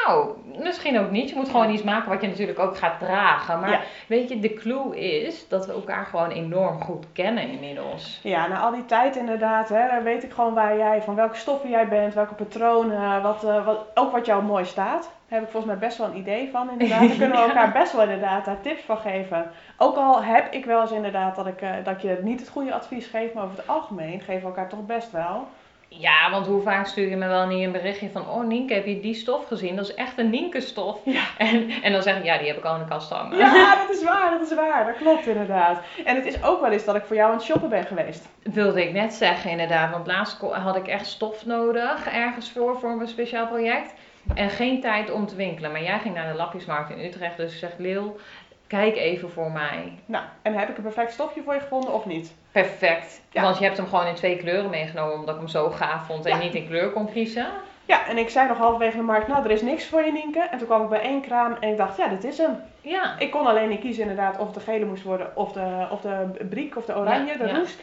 Nou, 0.07 0.31
misschien 0.63 0.99
ook 1.01 1.11
niet. 1.11 1.29
Je 1.31 1.37
moet 1.37 1.49
gewoon 1.49 1.71
iets 1.71 1.83
maken 1.83 2.09
wat 2.09 2.21
je 2.21 2.27
natuurlijk 2.29 2.59
ook 2.59 2.77
gaat 2.77 2.99
dragen. 2.99 3.61
Maar 3.61 3.71
Ja. 3.71 3.81
weet 4.07 4.29
je, 4.29 4.41
de 4.41 4.55
clue 4.55 4.99
is 5.01 5.49
dat 5.49 5.67
we 5.67 5.73
elkaar 5.73 6.07
gewoon 6.07 6.31
enorm 6.31 6.81
goed 6.81 7.07
kennen 7.13 7.49
inmiddels. 7.49 8.21
Ja, 8.23 8.47
na 8.47 8.59
al 8.59 8.71
die 8.71 8.85
tijd 8.85 9.17
inderdaad, 9.17 9.69
hè, 9.69 10.03
weet 10.03 10.23
ik 10.25 10.33
gewoon 10.33 10.55
waar 10.55 10.77
jij, 10.77 11.03
van 11.03 11.15
welke 11.15 11.37
stoffen 11.37 11.71
jij 11.71 11.89
bent, 11.89 12.15
welke 12.15 12.35
patronen, 12.35 13.23
wat, 13.23 13.45
eh, 13.45 13.65
wat, 13.65 13.79
ook 13.95 14.13
wat 14.13 14.27
jou 14.27 14.43
mooi 14.43 14.65
staat. 14.65 15.03
Daar 15.29 15.39
heb 15.39 15.43
ik 15.43 15.51
volgens 15.51 15.73
mij 15.73 15.81
best 15.89 15.99
wel 15.99 16.07
een 16.07 16.17
idee 16.17 16.49
van 16.51 16.71
inderdaad. 16.71 17.09
Daar 17.09 17.17
kunnen 17.27 17.37
we 17.37 17.43
Ja. 17.43 17.49
elkaar 17.49 17.73
best 17.73 17.93
wel 17.93 18.03
inderdaad 18.03 18.45
daar 18.45 18.61
tips 18.61 18.83
van 18.83 18.99
geven. 18.99 19.51
Ook 19.77 19.97
al 19.97 20.23
heb 20.23 20.53
ik 20.53 20.65
wel 20.65 20.81
eens 20.81 20.91
inderdaad 20.93 21.37
dat 21.37 21.47
ik, 21.47 21.61
eh, 21.63 21.71
dat 21.85 22.03
je 22.03 22.19
niet 22.23 22.41
het 22.41 22.49
goede 22.49 22.75
advies 22.75 23.07
geeft, 23.07 23.35
maar 23.35 23.45
over 23.45 23.57
het 23.57 23.69
algemeen 23.69 24.21
geven 24.21 24.41
we 24.41 24.47
elkaar 24.47 24.69
toch 24.69 24.87
best 24.87 25.11
wel. 25.11 25.47
Ja, 25.89 26.31
want 26.31 26.47
hoe 26.47 26.63
vaak 26.63 26.87
stuur 26.87 27.09
je 27.09 27.17
me 27.17 27.27
wel 27.27 27.47
niet 27.47 27.65
een 27.65 27.73
berichtje 27.73 28.11
van... 28.11 28.29
Oh 28.29 28.47
Nienke, 28.47 28.75
heb 28.75 28.87
je 28.87 29.01
die 29.01 29.15
stof 29.15 29.47
gezien? 29.47 29.77
Dat 29.77 29.89
is 29.89 29.95
echt 29.95 30.19
een 30.19 30.31
Nienke 30.31 30.61
stof. 30.61 30.99
Ja. 31.05 31.25
En, 31.39 31.71
en 31.83 31.93
dan 31.93 32.03
zeg 32.03 32.17
ik, 32.17 32.25
ja, 32.25 32.39
die 32.39 32.47
heb 32.47 32.57
ik 32.57 32.65
al 32.65 32.75
in 32.75 32.81
de 32.81 32.89
kast 32.89 33.11
hangen. 33.11 33.39
Ja, 33.39 33.77
dat 33.87 33.97
is 33.97 34.05
waar, 34.05 34.31
dat 34.31 34.51
is 34.51 34.55
waar. 34.55 34.87
Dat 34.87 34.97
klopt 34.97 35.27
inderdaad. 35.27 35.81
En 36.05 36.17
het 36.17 36.27
is 36.27 36.43
ook 36.43 36.61
wel 36.61 36.71
eens 36.71 36.85
dat 36.85 36.97
ik 36.97 37.05
voor 37.05 37.17
jou 37.17 37.31
aan 37.31 37.37
het 37.37 37.45
shoppen 37.47 37.69
ben 37.69 37.85
geweest. 37.85 38.29
Wilde 38.43 38.83
ik 38.83 38.93
net 38.93 39.15
zeggen 39.15 39.51
inderdaad, 39.51 39.91
want 39.91 40.07
laatst 40.07 40.41
had 40.41 40.77
ik 40.77 40.87
echt 40.87 41.07
stof 41.07 41.47
nodig 41.47 42.09
ergens 42.13 42.51
voor, 42.51 42.79
voor 42.79 43.01
een 43.01 43.09
speciaal 43.09 43.47
project. 43.47 43.95
En 44.35 44.51
geen 44.51 44.81
tijd 44.81 45.11
om 45.11 45.27
te 45.27 45.37
winkelen. 45.37 45.73
Maar 45.73 45.83
jij 45.83 45.99
ging 45.99 46.15
naar 46.15 46.33
de 46.33 46.39
Lapjesmarkt 46.39 46.91
in 46.91 47.05
Utrecht, 47.05 47.37
dus 47.37 47.53
ik 47.53 47.59
zeg, 47.59 47.71
Lil, 47.79 48.19
kijk 48.67 48.97
even 48.97 49.31
voor 49.31 49.51
mij. 49.51 49.93
Nou, 50.07 50.25
en 50.43 50.55
heb 50.55 50.69
ik 50.69 50.77
een 50.77 50.83
perfect 50.83 51.13
stofje 51.13 51.43
voor 51.43 51.55
je 51.55 51.61
gevonden 51.61 51.93
of 51.93 52.05
niet? 52.07 52.35
Perfect. 52.53 53.21
Ja. 53.31 53.43
Want 53.43 53.59
je 53.59 53.65
hebt 53.65 53.77
hem 53.77 53.87
gewoon 53.87 54.07
in 54.07 54.15
twee 54.15 54.37
kleuren 54.37 54.71
meegenomen, 54.71 55.15
omdat 55.15 55.35
ik 55.35 55.41
hem 55.41 55.51
zo 55.51 55.71
gaaf 55.71 56.07
vond 56.07 56.25
en 56.27 56.37
Ja. 56.39 56.43
niet 56.45 56.55
in 56.55 56.67
kleur 56.69 56.91
kon 56.91 57.13
kiezen. 57.13 57.47
Ja, 57.85 58.07
en 58.07 58.19
ik 58.19 58.29
zei 58.29 58.49
nog 58.49 58.59
halverwege 58.59 58.97
de 58.97 59.03
markt, 59.03 59.29
nou 59.29 59.45
er 59.45 59.51
is 59.51 59.63
niks 59.63 59.87
voor 59.87 60.03
je 60.05 60.13
Nienke. 60.13 60.41
En 60.41 60.59
toen 60.59 60.67
kwam 60.67 60.83
ik 60.83 60.89
bij 60.89 61.01
één 61.01 61.21
kraam 61.21 61.57
en 61.61 61.69
ik 61.71 61.77
dacht, 61.77 61.97
ja 61.97 62.07
dit 62.09 62.25
is 62.25 62.39
hem. 62.39 62.57
Ja. 62.81 63.19
Ik 63.19 63.31
kon 63.31 63.47
alleen 63.47 63.69
niet 63.69 63.81
kiezen 63.81 64.03
inderdaad 64.03 64.39
of 64.39 64.53
de 64.53 64.61
gele 64.61 64.85
moest 64.85 65.03
worden 65.03 65.31
of 65.37 65.53
de, 65.53 65.87
of 65.91 66.01
de 66.01 66.45
briek 66.51 66.77
of 66.77 66.85
de 66.85 66.97
oranje, 66.97 67.33
Ja, 67.33 67.39
de 67.39 67.47
ja. 67.47 67.57
roest. 67.59 67.81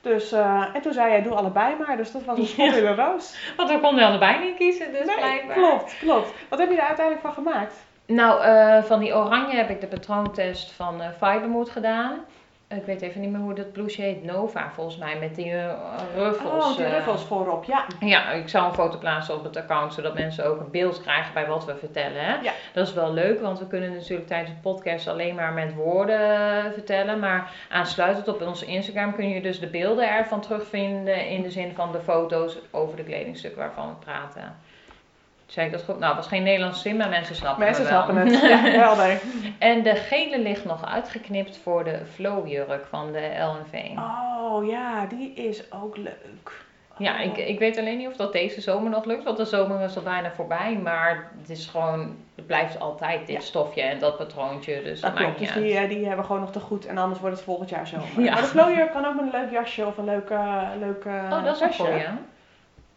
Dus, 0.00 0.32
eh, 0.32 0.64
en 0.72 0.80
toen 0.80 0.92
zei 0.92 1.10
jij, 1.10 1.22
doe 1.22 1.34
allebei 1.34 1.74
maar. 1.86 1.96
Dus 1.96 2.12
dat 2.12 2.24
was 2.24 2.38
een 2.38 2.46
schot 2.56 2.66
in 2.76 2.84
de 2.84 2.94
roos. 2.94 3.36
Want 3.56 3.70
we 3.70 3.80
konden 3.80 4.04
allebei 4.06 4.38
niet 4.44 4.56
kiezen, 4.56 4.92
dus 4.92 5.06
Nee, 5.06 5.16
blijkbaar. 5.16 5.54
klopt, 5.56 5.96
klopt. 5.98 6.32
Wat 6.48 6.58
heb 6.58 6.70
je 6.70 6.76
er 6.76 6.86
uiteindelijk 6.86 7.26
van 7.26 7.34
gemaakt? 7.44 7.74
Nou, 8.06 8.42
eh, 8.42 8.82
van 8.82 9.00
die 9.00 9.16
oranje 9.16 9.56
heb 9.56 9.70
ik 9.70 9.80
de 9.80 9.86
patroontest 9.86 10.70
van 10.70 11.02
eh 11.02 11.08
Fibermood 11.10 11.70
gedaan. 11.70 12.24
Ik 12.68 12.84
weet 12.84 13.02
even 13.02 13.20
niet 13.20 13.30
meer 13.30 13.40
hoe 13.40 13.54
dat 13.54 13.72
blouseje 13.72 14.06
heet. 14.06 14.24
Nova 14.24 14.70
volgens 14.74 14.96
mij, 14.96 15.18
met 15.18 15.34
die 15.34 15.52
eh, 15.52 15.72
ruffels. 16.14 16.64
Oh, 16.64 16.76
die 16.76 16.86
ruffels 16.86 17.24
voorop, 17.24 17.64
ja. 17.64 17.84
Ja, 18.00 18.30
ik 18.30 18.48
zal 18.48 18.66
een 18.66 18.74
foto 18.74 18.98
plaatsen 18.98 19.34
op 19.34 19.44
het 19.44 19.56
account, 19.56 19.94
zodat 19.94 20.14
mensen 20.14 20.46
ook 20.46 20.60
een 20.60 20.70
beeld 20.70 21.02
krijgen 21.02 21.34
bij 21.34 21.46
wat 21.46 21.64
we 21.64 21.76
vertellen. 21.76 22.24
Hè? 22.24 22.34
Ja. 22.34 22.52
Dat 22.72 22.86
is 22.86 22.94
wel 22.94 23.12
leuk, 23.12 23.40
want 23.40 23.58
we 23.58 23.66
kunnen 23.66 23.92
natuurlijk 23.92 24.28
tijdens 24.28 24.50
de 24.50 24.60
podcast 24.60 25.08
alleen 25.08 25.34
maar 25.34 25.52
met 25.52 25.74
woorden 25.74 26.72
vertellen. 26.72 27.18
Maar 27.18 27.50
aansluitend 27.68 28.28
op 28.28 28.42
onze 28.42 28.66
Instagram 28.66 29.14
kun 29.14 29.28
je 29.28 29.40
dus 29.42 29.60
de 29.60 29.66
beelden 29.66 30.10
ervan 30.10 30.40
terugvinden 30.40 31.28
in 31.28 31.42
de 31.42 31.50
zin 31.50 31.74
van 31.74 31.92
de 31.92 32.00
foto's 32.00 32.58
over 32.70 32.96
de 32.96 33.04
kledingstukken 33.04 33.60
waarvan 33.60 33.88
we 33.88 33.94
praten. 34.04 34.56
Zei 35.46 35.66
ik 35.66 35.72
dat 35.72 35.82
goed? 35.82 35.98
Nou, 35.98 36.06
het 36.06 36.16
was 36.16 36.26
geen 36.26 36.42
Nederlands 36.42 36.82
zin, 36.82 36.96
maar 36.96 37.08
mensen 37.08 37.34
snappen 37.34 37.64
Mensen 37.64 37.84
me 37.84 37.90
wel. 37.90 38.02
snappen 38.02 38.26
het. 38.26 38.40
Ja, 38.50 38.56
helder. 38.56 39.20
En 39.58 39.82
de 39.82 39.94
gele 39.94 40.38
ligt 40.38 40.64
nog 40.64 40.86
uitgeknipt 40.86 41.56
voor 41.56 41.84
de 41.84 42.00
flowjurk 42.14 42.86
van 42.86 43.12
de 43.12 43.30
LNV. 43.40 43.98
Oh 43.98 44.66
ja, 44.68 45.06
die 45.06 45.32
is 45.34 45.72
ook 45.72 45.96
leuk. 45.96 46.64
Ja, 46.98 47.14
Oh. 47.14 47.24
ik, 47.24 47.36
ik 47.36 47.58
weet 47.58 47.78
alleen 47.78 47.98
niet 47.98 48.08
of 48.08 48.16
dat 48.16 48.32
deze 48.32 48.60
zomer 48.60 48.90
nog 48.90 49.04
lukt, 49.04 49.24
want 49.24 49.36
de 49.36 49.44
zomer 49.44 49.80
is 49.80 49.96
al 49.96 50.02
bijna 50.02 50.30
voorbij. 50.30 50.78
Maar 50.82 51.30
het 51.40 51.50
is 51.50 51.66
gewoon, 51.66 52.16
het 52.34 52.46
blijft 52.46 52.80
altijd 52.80 53.26
dit 53.26 53.36
Ja. 53.36 53.40
stofje 53.42 53.82
en 53.82 53.98
dat 53.98 54.16
patroontje, 54.16 54.82
dus 54.82 55.00
dat, 55.00 55.10
Dat 55.10 55.20
maakt 55.20 55.24
klopt, 55.36 55.40
niet 55.40 55.54
dus 55.54 55.62
die, 55.62 55.78
uit. 55.78 55.88
eh, 55.90 55.94
die 55.96 55.98
hebben 56.00 56.18
we 56.20 56.24
gewoon 56.26 56.40
nog 56.40 56.52
te 56.52 56.60
goed 56.60 56.86
en 56.86 56.98
anders 56.98 57.20
wordt 57.20 57.36
het 57.36 57.44
volgend 57.44 57.68
jaar 57.68 57.86
zomer. 57.86 58.06
Ja. 58.16 58.32
Maar 58.32 58.40
de 58.42 58.46
flowjurk 58.48 58.92
kan 58.92 59.04
ook 59.06 59.14
met 59.14 59.24
een 59.34 59.40
leuk 59.40 59.50
jasje 59.50 59.86
of 59.86 59.96
een 59.96 60.04
leuk, 60.04 60.30
eh, 60.30 60.62
leuk 60.80 61.04
eh, 61.04 61.12
Oh, 61.32 61.44
dat 61.44 61.54
is 61.54 61.60
een 61.60 61.72
goeie. 61.74 62.04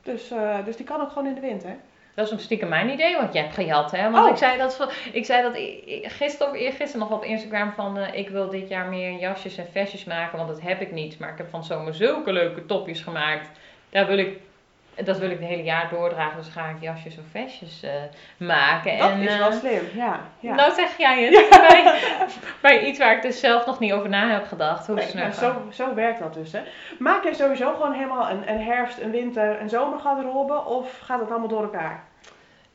Dus, 0.04 0.32
eh, 0.32 0.56
dus 0.66 0.76
die 0.76 0.86
kan 0.86 1.02
ook 1.02 1.10
gewoon 1.12 1.28
in 1.28 1.34
de 1.34 1.42
winter. 1.42 1.76
Dat 2.14 2.28
is 2.28 2.34
ook 2.34 2.40
stiekem 2.40 2.70
mijn 2.70 2.90
idee, 2.90 3.16
want 3.16 3.34
je 3.34 3.40
hebt 3.40 3.54
gejat, 3.54 3.92
hè? 3.92 4.10
Want 4.12 4.26
Oh. 4.26 4.32
ik 4.32 4.38
zei 4.38 4.58
dat, 4.58 4.90
ik 5.12 5.26
zei 5.26 5.42
dat 5.42 5.54
gisteren 6.12 6.52
of 6.54 6.60
eergisteren 6.60 7.08
nog 7.08 7.18
op 7.18 7.24
Instagram 7.24 7.72
van... 7.72 7.98
eh, 7.98 8.20
ik 8.20 8.30
wil 8.30 8.50
dit 8.50 8.70
jaar 8.70 8.86
meer 8.90 9.20
jasjes 9.20 9.58
en 9.58 9.68
vestjes 9.72 10.04
maken, 10.04 10.38
want 10.38 10.50
dat 10.50 10.62
heb 10.62 10.82
ik 10.82 10.92
niet. 10.92 11.20
Maar 11.20 11.30
ik 11.32 11.38
heb 11.38 11.50
van 11.50 11.64
zomer 11.64 11.94
zulke 11.96 12.32
leuke 12.34 12.66
topjes 12.66 13.02
gemaakt. 13.02 13.50
Daar 13.90 14.08
wil 14.08 14.18
ik... 14.18 14.40
Dat 15.04 15.18
wil 15.18 15.30
ik 15.30 15.40
het 15.40 15.48
hele 15.48 15.64
jaar 15.64 15.90
doordragen, 15.90 16.38
dus 16.38 16.48
ga 16.48 16.70
ik 16.70 16.76
jasjes 16.80 17.18
of 17.18 17.24
vestjes 17.32 17.84
eh, 17.84 17.92
maken. 18.38 18.98
Dat 18.98 19.10
en, 19.10 19.22
is 19.22 19.34
eh, 19.34 19.40
wel 19.40 19.52
slim, 19.52 19.84
ja. 19.94 20.20
ja. 20.40 20.56
Nou 20.56 20.74
zeg 20.74 20.98
jij 20.98 21.24
het. 21.24 21.50
Bij, 21.68 22.00
bij 22.62 22.86
iets 22.86 23.00
waar 23.00 23.16
ik 23.16 23.22
dus 23.22 23.40
zelf 23.40 23.66
nog 23.66 23.80
niet 23.80 23.94
over 23.94 24.10
na 24.10 24.30
heb 24.30 24.48
gedacht. 24.48 24.88
Hoe 24.88 24.96
Nee, 24.96 25.16
maar 25.16 25.34
zo, 25.34 25.64
zo 25.72 25.94
werkt 25.94 26.20
dat 26.20 26.34
dus. 26.34 26.52
Hè. 26.52 26.62
Maak 27.00 27.24
jij 27.24 27.34
sowieso 27.34 27.74
gewoon 27.74 27.94
helemaal 27.94 28.30
een, 28.30 28.50
een 28.50 28.62
herfst, 28.62 29.00
een 29.00 29.12
winter, 29.12 29.62
een 29.62 29.70
zomergarderobe 29.70 30.66
of 30.66 31.00
gaat 31.00 31.20
het 31.20 31.30
allemaal 31.30 31.48
door 31.48 31.64
elkaar? 31.64 32.04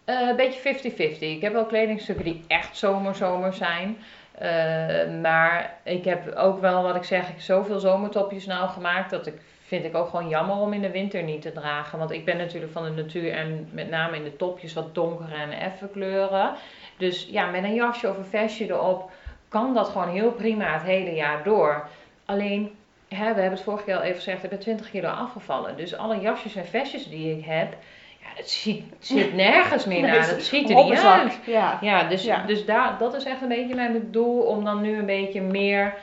Eh, 0.04 0.28
een 0.28 0.36
beetje 0.36 0.60
50-50. 0.60 1.18
Ik 1.18 1.40
heb 1.40 1.52
wel 1.52 1.66
kledingstukken 1.66 2.24
die 2.24 2.44
echt 2.46 2.76
zomer-zomer 2.76 3.52
zijn. 3.52 3.98
Eh, 4.38 5.20
maar 5.22 5.76
ik 5.82 6.04
heb 6.04 6.34
ook 6.34 6.60
wel, 6.60 6.82
wat 6.82 6.96
ik 6.96 7.04
zeg, 7.04 7.28
ik 7.28 7.40
zoveel 7.40 7.78
zomertopjes 7.78 8.46
nou 8.46 8.68
gemaakt 8.68 9.10
dat 9.10 9.26
ik 9.26 9.40
vind 9.66 9.84
ik 9.84 9.96
ook 9.96 10.08
gewoon 10.08 10.28
jammer 10.28 10.56
om 10.56 10.72
in 10.72 10.80
de 10.80 10.90
winter 10.90 11.22
niet 11.22 11.42
te 11.42 11.52
dragen. 11.52 11.98
Want 11.98 12.10
ik 12.10 12.24
ben 12.24 12.36
natuurlijk 12.36 12.72
van 12.72 12.84
de 12.84 13.02
natuur 13.02 13.32
en 13.32 13.68
met 13.72 13.90
name 13.90 14.16
in 14.16 14.24
de 14.24 14.36
topjes 14.36 14.72
wat 14.72 14.94
donkere 14.94 15.34
en 15.34 15.50
effen 15.50 15.90
kleuren. 15.90 16.54
Dus 16.96 17.28
ja, 17.30 17.46
met 17.50 17.64
een 17.64 17.74
jasje 17.74 18.08
of 18.08 18.16
een 18.16 18.24
vestje 18.24 18.66
erop 18.66 19.10
kan 19.48 19.74
dat 19.74 19.88
gewoon 19.88 20.08
heel 20.08 20.32
prima 20.32 20.72
het 20.72 20.82
hele 20.82 21.14
jaar 21.14 21.44
door. 21.44 21.88
Alleen, 22.24 22.74
hè, 23.08 23.18
we 23.18 23.40
hebben 23.40 23.50
het 23.50 23.62
vorige 23.62 23.84
keer 23.84 23.96
al 23.96 24.02
even 24.02 24.16
gezegd, 24.16 24.44
ik 24.44 24.50
ben 24.50 24.58
20 24.58 24.90
kilo 24.90 25.08
afgevallen. 25.08 25.76
Dus 25.76 25.96
alle 25.96 26.20
jasjes 26.20 26.54
en 26.54 26.66
vestjes 26.66 27.08
die 27.08 27.38
ik 27.38 27.44
heb, 27.44 27.76
ja, 28.20 28.36
dat 28.36 28.48
ziet, 28.48 28.84
zit 28.98 29.34
nergens 29.46 29.84
meer 29.86 30.00
naar. 30.00 30.28
Dat 30.28 30.42
ziet 30.42 30.70
er 30.70 30.84
niet 30.84 30.98
uit. 30.98 31.38
Ja. 31.46 31.78
Ja, 31.80 32.04
dus, 32.04 32.24
Ja. 32.24 32.44
dus 32.46 32.64
daar, 32.64 32.98
dat 32.98 33.14
is 33.14 33.24
echt 33.24 33.42
een 33.42 33.48
beetje 33.48 33.74
mijn 33.74 34.08
doel 34.10 34.40
om 34.40 34.64
dan 34.64 34.80
nu 34.80 34.98
een 34.98 35.06
beetje 35.06 35.40
meer 35.40 35.94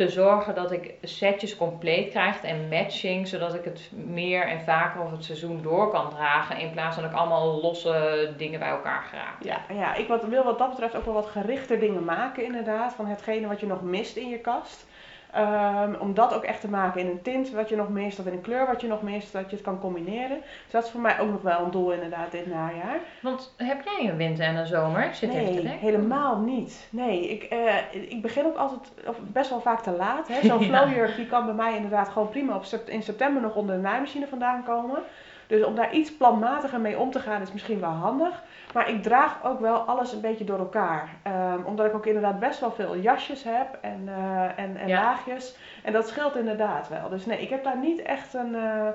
te 0.00 0.08
zorgen 0.08 0.54
dat 0.54 0.72
ik 0.72 0.94
setjes 1.02 1.56
compleet 1.56 2.10
krijg 2.10 2.42
en 2.42 2.68
matching, 2.68 3.28
zodat 3.28 3.54
ik 3.54 3.64
het 3.64 3.90
meer 3.92 4.42
en 4.46 4.60
vaker 4.60 5.00
over 5.00 5.12
het 5.12 5.24
seizoen 5.24 5.62
door 5.62 5.90
kan 5.90 6.10
dragen 6.10 6.58
in 6.58 6.70
plaats 6.70 6.94
van 6.94 7.02
dat 7.02 7.12
ik 7.12 7.18
allemaal 7.18 7.60
losse 7.60 8.32
dingen 8.36 8.58
bij 8.58 8.68
elkaar 8.68 9.02
geraak. 9.02 9.42
Ja, 9.42 9.60
ja, 9.74 9.94
ik 9.94 10.08
wat, 10.08 10.24
wil 10.24 10.44
wat 10.44 10.58
dat 10.58 10.70
betreft 10.70 10.96
ook 10.96 11.04
wel 11.04 11.14
wat 11.14 11.26
gerichter 11.26 11.78
dingen 11.78 12.04
maken 12.04 12.44
inderdaad. 12.44 12.94
Van 12.94 13.06
hetgene 13.06 13.46
wat 13.46 13.60
je 13.60 13.66
nog 13.66 13.82
mist 13.82 14.16
in 14.16 14.28
je 14.28 14.38
kast. 14.38 14.86
Ehm, 15.32 15.94
om 15.98 16.14
dat 16.14 16.34
ook 16.34 16.42
echt 16.44 16.60
te 16.60 16.68
maken 16.68 17.00
in 17.00 17.06
een 17.06 17.22
tint 17.22 17.50
wat 17.50 17.68
je 17.68 17.76
nog 17.76 17.88
mist 17.88 18.18
of 18.18 18.26
in 18.26 18.32
een 18.32 18.40
kleur 18.40 18.66
wat 18.66 18.80
je 18.80 18.86
nog 18.86 19.02
mist, 19.02 19.32
dat 19.32 19.50
je 19.50 19.56
het 19.56 19.64
kan 19.64 19.80
combineren. 19.80 20.38
Dus 20.62 20.70
dat 20.72 20.84
is 20.84 20.90
voor 20.90 21.00
mij 21.00 21.20
ook 21.20 21.30
nog 21.30 21.42
wel 21.42 21.60
een 21.64 21.70
doel 21.70 21.92
inderdaad 21.92 22.30
dit 22.30 22.46
najaar. 22.46 22.98
Want 23.22 23.54
heb 23.56 23.80
jij 23.84 24.08
een 24.10 24.16
winter 24.16 24.44
en 24.44 24.56
een 24.56 24.66
zomer? 24.66 25.04
Ik 25.04 25.14
zit 25.14 25.30
even 25.30 25.44
te 25.46 25.52
Nee, 25.52 25.62
denken. 25.62 25.78
helemaal 25.78 26.38
niet. 26.38 26.86
Nee, 26.90 27.28
ik, 27.30 27.42
eh, 27.42 27.74
ik 27.92 28.22
begin 28.22 28.46
ook 28.46 28.56
altijd, 28.56 28.80
of 29.06 29.16
best 29.20 29.50
wel 29.50 29.60
vaak 29.60 29.80
te 29.80 29.90
laat. 29.90 30.28
Zo'n 30.42 30.58
Ja. 30.68 30.78
flowjurk 30.80 31.16
die 31.16 31.26
kan 31.26 31.44
bij 31.44 31.54
mij 31.54 31.74
inderdaad 31.76 32.08
gewoon 32.08 32.28
prima 32.28 32.54
op 32.56 32.64
in 32.86 33.02
september 33.02 33.42
nog 33.42 33.54
onder 33.54 33.74
de 33.76 33.80
naaimachine 33.82 34.26
vandaan 34.26 34.62
komen. 34.64 34.98
Dus 35.50 35.64
om 35.64 35.74
daar 35.74 35.92
iets 35.92 36.16
planmatiger 36.16 36.80
mee 36.80 36.98
om 36.98 37.10
te 37.10 37.18
gaan 37.20 37.40
is 37.42 37.52
misschien 37.52 37.80
wel 37.80 37.90
handig. 37.90 38.42
Maar 38.72 38.88
ik 38.88 39.02
draag 39.02 39.44
ook 39.44 39.60
wel 39.60 39.76
alles 39.76 40.12
een 40.12 40.20
beetje 40.20 40.44
door 40.44 40.58
elkaar. 40.58 41.08
Ehm, 41.22 41.62
omdat 41.64 41.86
ik 41.86 41.94
ook 41.94 42.06
inderdaad 42.06 42.38
best 42.38 42.60
wel 42.60 42.70
veel 42.72 42.96
jasjes 42.96 43.42
heb 43.44 43.78
en, 43.80 44.02
eh, 44.08 44.58
en, 44.58 44.76
en 44.76 44.88
Ja. 44.88 45.02
laagjes. 45.02 45.56
En 45.84 45.92
dat 45.92 46.08
scheelt 46.08 46.36
inderdaad 46.36 46.88
wel. 46.88 47.08
Dus 47.08 47.26
nee, 47.26 47.40
ik 47.40 47.50
heb 47.50 47.64
daar 47.64 47.78
niet 47.78 48.02
echt 48.02 48.34
een, 48.34 48.54
eh, 48.54 48.88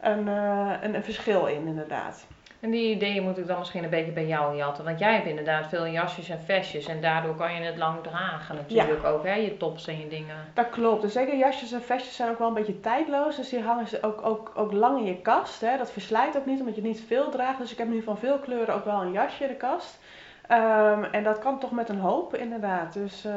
een, 0.00 0.28
eh, 0.28 0.72
een, 0.80 0.94
een 0.94 1.04
verschil 1.04 1.46
in 1.46 1.66
inderdaad. 1.66 2.26
En 2.60 2.70
die 2.70 2.94
ideeën 2.94 3.22
moet 3.22 3.38
ik 3.38 3.46
dan 3.46 3.58
misschien 3.58 3.84
een 3.84 3.90
beetje 3.90 4.12
bij 4.12 4.26
jou 4.26 4.56
jatten. 4.56 4.84
Want 4.84 4.98
jij 4.98 5.14
hebt 5.14 5.26
inderdaad 5.26 5.68
veel 5.68 5.86
jasjes 5.86 6.28
en 6.28 6.40
vestjes. 6.40 6.86
En 6.86 7.00
daardoor 7.00 7.34
kan 7.34 7.54
je 7.54 7.60
het 7.60 7.76
lang 7.76 8.02
dragen 8.02 8.54
natuurlijk 8.54 9.04
ook, 9.04 9.24
hè? 9.24 9.34
Je 9.34 9.56
tops 9.56 9.86
en 9.86 9.98
je 9.98 10.08
dingen. 10.08 10.36
Dat 10.54 10.70
klopt. 10.70 11.02
Dus 11.02 11.12
zeker 11.12 11.36
jasjes 11.36 11.72
en 11.72 11.82
vestjes 11.82 12.16
zijn 12.16 12.30
ook 12.30 12.38
wel 12.38 12.48
een 12.48 12.54
beetje 12.54 12.80
tijdloos. 12.80 13.36
Dus 13.36 13.48
die 13.48 13.60
hangen 13.60 13.88
ze 13.88 14.02
ook, 14.02 14.26
ook, 14.26 14.52
ook 14.54 14.72
lang 14.72 14.98
in 14.98 15.04
je 15.04 15.20
kast. 15.20 15.60
Hè? 15.60 15.76
Dat 15.76 15.92
verslijt 15.92 16.36
ook 16.36 16.46
niet, 16.46 16.60
omdat 16.60 16.74
je 16.76 16.82
niet 16.82 17.04
veel 17.06 17.30
draagt. 17.30 17.58
Dus 17.58 17.72
ik 17.72 17.78
heb 17.78 17.88
nu 17.88 18.02
van 18.02 18.18
veel 18.18 18.38
kleuren 18.38 18.74
ook 18.74 18.84
wel 18.84 19.02
een 19.02 19.12
jasje 19.12 19.42
in 19.42 19.48
de 19.48 19.56
kast. 19.56 19.98
Ehm, 20.46 21.04
en 21.04 21.24
dat 21.24 21.38
kan 21.38 21.58
toch 21.58 21.70
met 21.70 21.88
een 21.88 21.98
hoop, 21.98 22.34
inderdaad. 22.34 22.92
Dus 22.92 23.24
uh, 23.24 23.32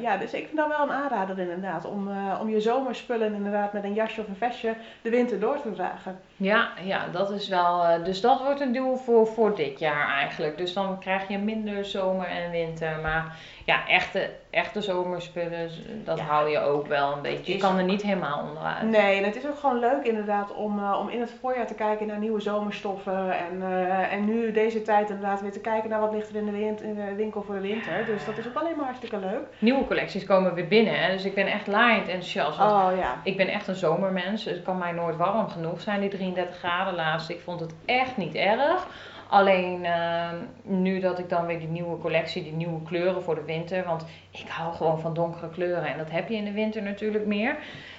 ja, 0.00 0.16
dus 0.16 0.32
ik 0.32 0.44
vind 0.44 0.56
dat 0.56 0.68
wel 0.68 0.82
een 0.82 0.92
aanrader 0.92 1.38
inderdaad. 1.38 1.84
Om, 1.84 2.08
uh, 2.08 2.38
om 2.40 2.48
je 2.48 2.60
zomerspullen 2.60 3.34
inderdaad 3.34 3.72
met 3.72 3.84
een 3.84 3.94
jasje 3.94 4.20
of 4.20 4.28
een 4.28 4.36
vestje 4.36 4.74
de 5.02 5.10
winter 5.10 5.40
door 5.40 5.60
te 5.60 5.72
dragen. 5.72 6.20
Ja, 6.42 6.68
ja 6.82 7.08
dat 7.12 7.30
is 7.30 7.48
wel. 7.48 7.84
Uh, 7.84 8.04
dus 8.04 8.20
dat 8.20 8.40
wordt 8.42 8.60
een 8.60 8.72
doel 8.72 8.96
voor, 8.96 9.26
voor 9.26 9.56
dit 9.56 9.78
jaar 9.78 10.08
eigenlijk. 10.08 10.56
Dus 10.56 10.72
dan 10.72 10.98
krijg 10.98 11.28
je 11.28 11.38
minder 11.38 11.84
zomer 11.84 12.26
en 12.26 12.50
winter. 12.50 12.98
Maar 13.02 13.36
ja, 13.64 13.86
echte, 13.86 14.30
echte 14.50 14.82
zomerspullen, 14.82 15.70
dat 16.04 16.20
hou 16.20 16.48
je 16.48 16.58
ook 16.58 16.86
wel 16.86 17.12
een 17.12 17.22
beetje. 17.22 17.52
Je 17.52 17.58
kan 17.58 17.78
er 17.78 17.84
niet 17.84 18.02
helemaal 18.02 18.42
onderuit. 18.48 18.82
Nee, 18.82 19.18
en 19.18 19.24
het 19.24 19.36
is 19.36 19.46
ook 19.46 19.58
gewoon 19.58 19.78
leuk 19.78 20.04
inderdaad 20.04 20.54
om, 20.54 20.78
uh, 20.78 20.98
om 21.00 21.08
in 21.08 21.20
het 21.20 21.32
voorjaar 21.40 21.66
te 21.66 21.74
kijken 21.74 22.06
naar 22.06 22.18
nieuwe 22.18 22.40
zomerstoffen. 22.40 23.38
En, 23.38 23.56
uh, 23.58 24.12
en 24.12 24.24
nu 24.24 24.52
deze 24.52 24.82
tijd 24.82 25.10
inderdaad 25.10 25.40
weer 25.40 25.52
te 25.52 25.60
kijken 25.60 25.90
naar 25.90 26.00
wat 26.00 26.12
ligt 26.12 26.28
er 26.28 26.36
in 26.36 26.44
de, 26.44 26.50
wind, 26.50 26.82
in 26.82 26.94
de 26.94 27.14
winkel 27.14 27.42
voor 27.42 27.54
de 27.54 27.60
winter. 27.60 28.04
Dus 28.06 28.24
dat 28.24 28.38
is 28.38 28.46
ook 28.46 28.54
alleen 28.54 28.76
maar 28.76 28.84
hartstikke 28.84 29.18
leuk. 29.18 29.46
Nieuwe 29.58 29.86
collecties 29.86 30.24
komen 30.24 30.54
weer 30.54 30.68
binnen, 30.68 31.00
hè? 31.00 31.12
dus 31.12 31.24
ik 31.24 31.34
ben 31.34 31.46
echt 31.46 31.66
laaiend 31.66 32.06
enthousiast. 32.06 32.58
Oh 32.58 32.88
ja. 32.96 33.20
Ik 33.24 33.36
ben 33.36 33.48
echt 33.48 33.68
een 33.68 33.74
zomermens, 33.74 34.44
dus 34.44 34.52
het 34.52 34.62
kan 34.62 34.78
mij 34.78 34.92
nooit 34.92 35.16
warm 35.16 35.48
genoeg 35.48 35.80
zijn, 35.80 36.00
die 36.00 36.08
33 36.34 36.58
graden 36.58 36.94
laatst. 36.94 37.28
Ik 37.28 37.40
vond 37.40 37.60
het 37.60 37.74
echt 37.84 38.16
niet 38.16 38.34
erg. 38.34 38.86
Alleen 39.28 39.84
uh, 39.84 40.28
nu 40.62 41.00
dat 41.00 41.18
ik 41.18 41.28
dan 41.28 41.46
weer 41.46 41.58
die 41.58 41.68
nieuwe 41.68 41.98
collectie, 41.98 42.42
die 42.42 42.52
nieuwe 42.52 42.82
kleuren 42.82 43.22
voor 43.22 43.34
de 43.34 43.44
winter. 43.44 43.84
Want 43.84 44.04
ik 44.30 44.48
hou 44.48 44.74
gewoon 44.74 45.00
van 45.00 45.14
donkere 45.14 45.48
kleuren 45.50 45.86
en 45.86 45.98
dat 45.98 46.10
heb 46.10 46.28
je 46.28 46.36
in 46.36 46.44
de 46.44 46.52
winter 46.52 46.82
natuurlijk 46.82 47.26
meer. 47.26 47.56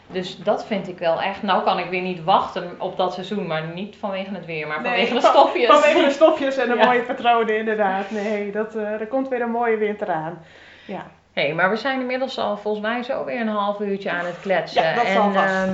Dus 0.08 0.38
dat 0.38 0.66
vind 0.66 0.88
ik 0.88 0.98
wel 0.98 1.22
echt. 1.22 1.44
Nou 1.44 1.64
kan 1.64 1.80
ik 1.80 1.90
weer 1.90 2.02
niet 2.02 2.24
wachten 2.24 2.76
op 2.78 2.98
dat 2.98 3.14
seizoen, 3.14 3.48
maar 3.48 3.68
niet 3.74 3.96
vanwege 3.96 4.34
het 4.34 4.46
weer, 4.46 4.68
maar 4.68 4.82
vanwege 4.82 5.14
de 5.14 5.22
stofjes. 5.22 5.68
Vanwege 5.68 6.06
de 6.06 6.12
stofjes 6.12 6.58
en 6.58 6.70
de 6.70 6.76
ja. 6.82 6.86
mooie 6.86 7.02
patronen 7.02 7.58
inderdaad. 7.58 8.12
Nee, 8.12 8.52
dat, 8.52 8.76
uh, 8.76 9.02
er 9.02 9.08
komt 9.08 9.28
weer 9.28 9.42
een 9.42 9.52
mooie 9.52 9.78
winter 9.78 10.12
aan. 10.12 10.42
Ja. 10.86 11.06
Hé, 11.34 11.42
hey, 11.46 11.54
maar 11.54 11.70
we 11.70 11.76
zijn 11.76 12.00
inmiddels 12.00 12.38
al 12.38 12.58
volgens 12.58 12.84
mij 12.84 13.04
zo 13.04 13.26
weer 13.26 13.40
een 13.40 13.48
half 13.48 13.80
uurtje 13.80 14.12
aan 14.12 14.26
het 14.26 14.40
kletsen. 14.40 14.84
Ja, 14.84 14.94
dat 14.94 15.08
zal 15.08 15.24
en, 15.24 15.34
vast. 15.34 15.68
Uh, 15.68 15.72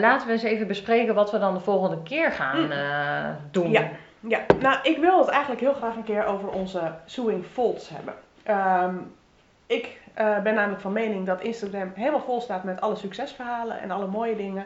laten 0.00 0.26
we 0.26 0.32
eens 0.32 0.42
even 0.42 0.66
bespreken 0.66 1.14
wat 1.14 1.30
we 1.30 1.38
dan 1.38 1.54
de 1.54 1.60
volgende 1.60 2.02
keer 2.02 2.32
gaan 2.32 2.62
mm. 2.62 3.36
doen. 3.50 3.70
Ja. 3.70 3.88
Ja, 4.28 4.40
nou 4.60 4.78
ik 4.82 4.98
wil 4.98 5.18
het 5.18 5.28
eigenlijk 5.28 5.60
heel 5.60 5.74
graag 5.74 5.96
een 5.96 6.04
keer 6.04 6.24
over 6.24 6.48
onze 6.48 6.92
sewing 7.04 7.44
folds 7.52 7.90
hebben. 7.94 8.14
Um, 8.84 9.14
ik 9.66 10.00
uh, 10.18 10.42
ben 10.42 10.54
namelijk 10.54 10.80
van 10.80 10.92
mening 10.92 11.26
dat 11.26 11.40
Instagram 11.40 11.92
helemaal 11.94 12.20
vol 12.20 12.40
staat 12.40 12.64
met 12.64 12.80
alle 12.80 12.96
succesverhalen 12.96 13.80
en 13.80 13.90
alle 13.90 14.06
mooie 14.06 14.36
dingen. 14.36 14.64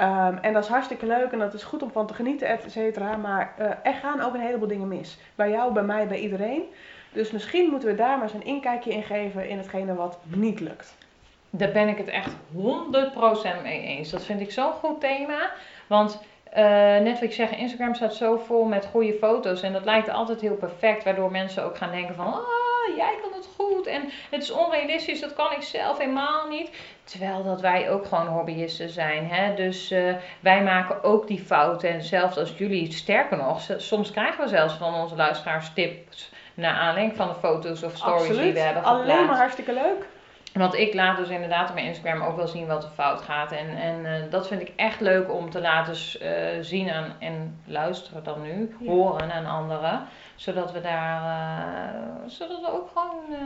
Um, 0.00 0.38
en 0.40 0.52
dat 0.52 0.64
is 0.64 0.70
hartstikke 0.70 1.06
leuk 1.06 1.32
en 1.32 1.38
dat 1.38 1.54
is 1.54 1.62
goed 1.62 1.82
om 1.82 1.90
van 1.90 2.06
te 2.06 2.14
genieten, 2.14 2.48
et 2.48 2.64
cetera. 2.66 3.16
Maar 3.16 3.54
uh, 3.58 3.66
er 3.82 3.94
gaan 3.94 4.20
ook 4.20 4.34
een 4.34 4.40
heleboel 4.40 4.68
dingen 4.68 4.88
mis. 4.88 5.18
Bij 5.34 5.50
jou, 5.50 5.72
bij 5.72 5.82
mij, 5.82 6.06
bij 6.06 6.18
iedereen. 6.18 6.62
Dus 7.12 7.30
misschien 7.30 7.70
moeten 7.70 7.88
we 7.88 7.94
daar 7.94 8.16
maar 8.16 8.22
eens 8.22 8.34
een 8.34 8.44
inkijkje 8.44 8.92
in 8.92 9.02
geven 9.02 9.48
in 9.48 9.58
hetgene 9.58 9.94
wat 9.94 10.18
niet 10.24 10.60
lukt. 10.60 10.94
Daar 11.50 11.70
ben 11.70 11.88
ik 11.88 11.98
het 11.98 12.08
echt 12.08 12.32
100% 12.32 13.62
mee 13.62 13.82
eens. 13.82 14.10
Dat 14.10 14.24
vind 14.24 14.40
ik 14.40 14.50
zo'n 14.50 14.72
goed 14.72 15.00
thema. 15.00 15.50
Want 15.86 16.20
uh, 16.56 16.56
net 16.98 17.12
wat 17.12 17.22
ik 17.22 17.32
zeg, 17.32 17.56
Instagram 17.56 17.94
staat 17.94 18.14
zo 18.14 18.36
vol 18.36 18.64
met 18.64 18.88
goede 18.90 19.14
foto's. 19.14 19.62
En 19.62 19.72
dat 19.72 19.84
lijkt 19.84 20.08
altijd 20.08 20.40
heel 20.40 20.54
perfect. 20.54 21.04
Waardoor 21.04 21.30
mensen 21.30 21.64
ook 21.64 21.76
gaan 21.76 21.90
denken 21.90 22.14
van... 22.14 22.26
Oh, 22.26 22.96
jij 22.96 23.14
kan 23.22 23.32
het 23.32 23.48
goed. 23.56 23.86
En 23.86 24.02
het 24.30 24.42
is 24.42 24.50
onrealistisch. 24.50 25.20
Dat 25.20 25.34
kan 25.34 25.52
ik 25.52 25.62
zelf 25.62 25.98
helemaal 25.98 26.48
niet. 26.48 26.70
Terwijl 27.04 27.44
dat 27.44 27.60
wij 27.60 27.90
ook 27.90 28.06
gewoon 28.06 28.26
hobbyisten 28.26 28.88
zijn. 28.88 29.26
Hè? 29.26 29.54
Dus 29.54 29.92
uh, 29.92 30.14
wij 30.40 30.62
maken 30.62 31.02
ook 31.02 31.26
die 31.26 31.40
fouten. 31.40 31.90
En 31.90 32.02
zelfs 32.02 32.36
als 32.36 32.58
jullie, 32.58 32.92
sterker 32.92 33.36
nog... 33.36 33.62
Soms 33.76 34.10
krijgen 34.10 34.44
we 34.44 34.48
zelfs 34.48 34.74
van 34.74 34.94
onze 34.94 35.16
luisteraars 35.16 35.72
tips... 35.74 36.30
Naar 36.54 36.74
aanleiding 36.74 37.16
van 37.16 37.28
de 37.28 37.34
foto's 37.34 37.82
of 37.82 37.96
stories 37.96 38.20
Absoluut. 38.20 38.42
die 38.42 38.52
we 38.52 38.58
hebben 38.58 38.82
geplaatst. 38.82 39.10
Alleen 39.10 39.26
maar 39.26 39.36
hartstikke 39.36 39.72
leuk. 39.72 40.06
Want 40.52 40.74
ik 40.74 40.94
laat 40.94 41.16
dus 41.16 41.28
inderdaad 41.28 41.68
op 41.68 41.74
mijn 41.74 41.86
Instagram 41.86 42.22
ook 42.22 42.36
wel 42.36 42.46
zien 42.46 42.66
wat 42.66 42.84
er 42.84 42.90
fout 42.90 43.22
gaat. 43.22 43.52
En, 43.52 43.68
en 43.76 44.04
uh, 44.04 44.30
dat 44.30 44.46
vind 44.46 44.60
ik 44.60 44.72
echt 44.76 45.00
leuk 45.00 45.32
om 45.32 45.50
te 45.50 45.60
laten 45.60 45.94
uh, 46.22 46.28
zien 46.60 46.90
aan, 46.90 47.14
en 47.18 47.60
luisteren 47.64 48.24
dan 48.24 48.42
nu, 48.42 48.76
ja. 48.80 48.90
horen 48.90 49.32
aan 49.32 49.46
anderen. 49.46 50.06
Zodat 50.34 50.72
we 50.72 50.80
daar, 50.80 51.22
uh, 51.22 52.28
zodat 52.28 52.60
we 52.60 52.72
ook 52.72 52.90
gewoon... 52.94 53.38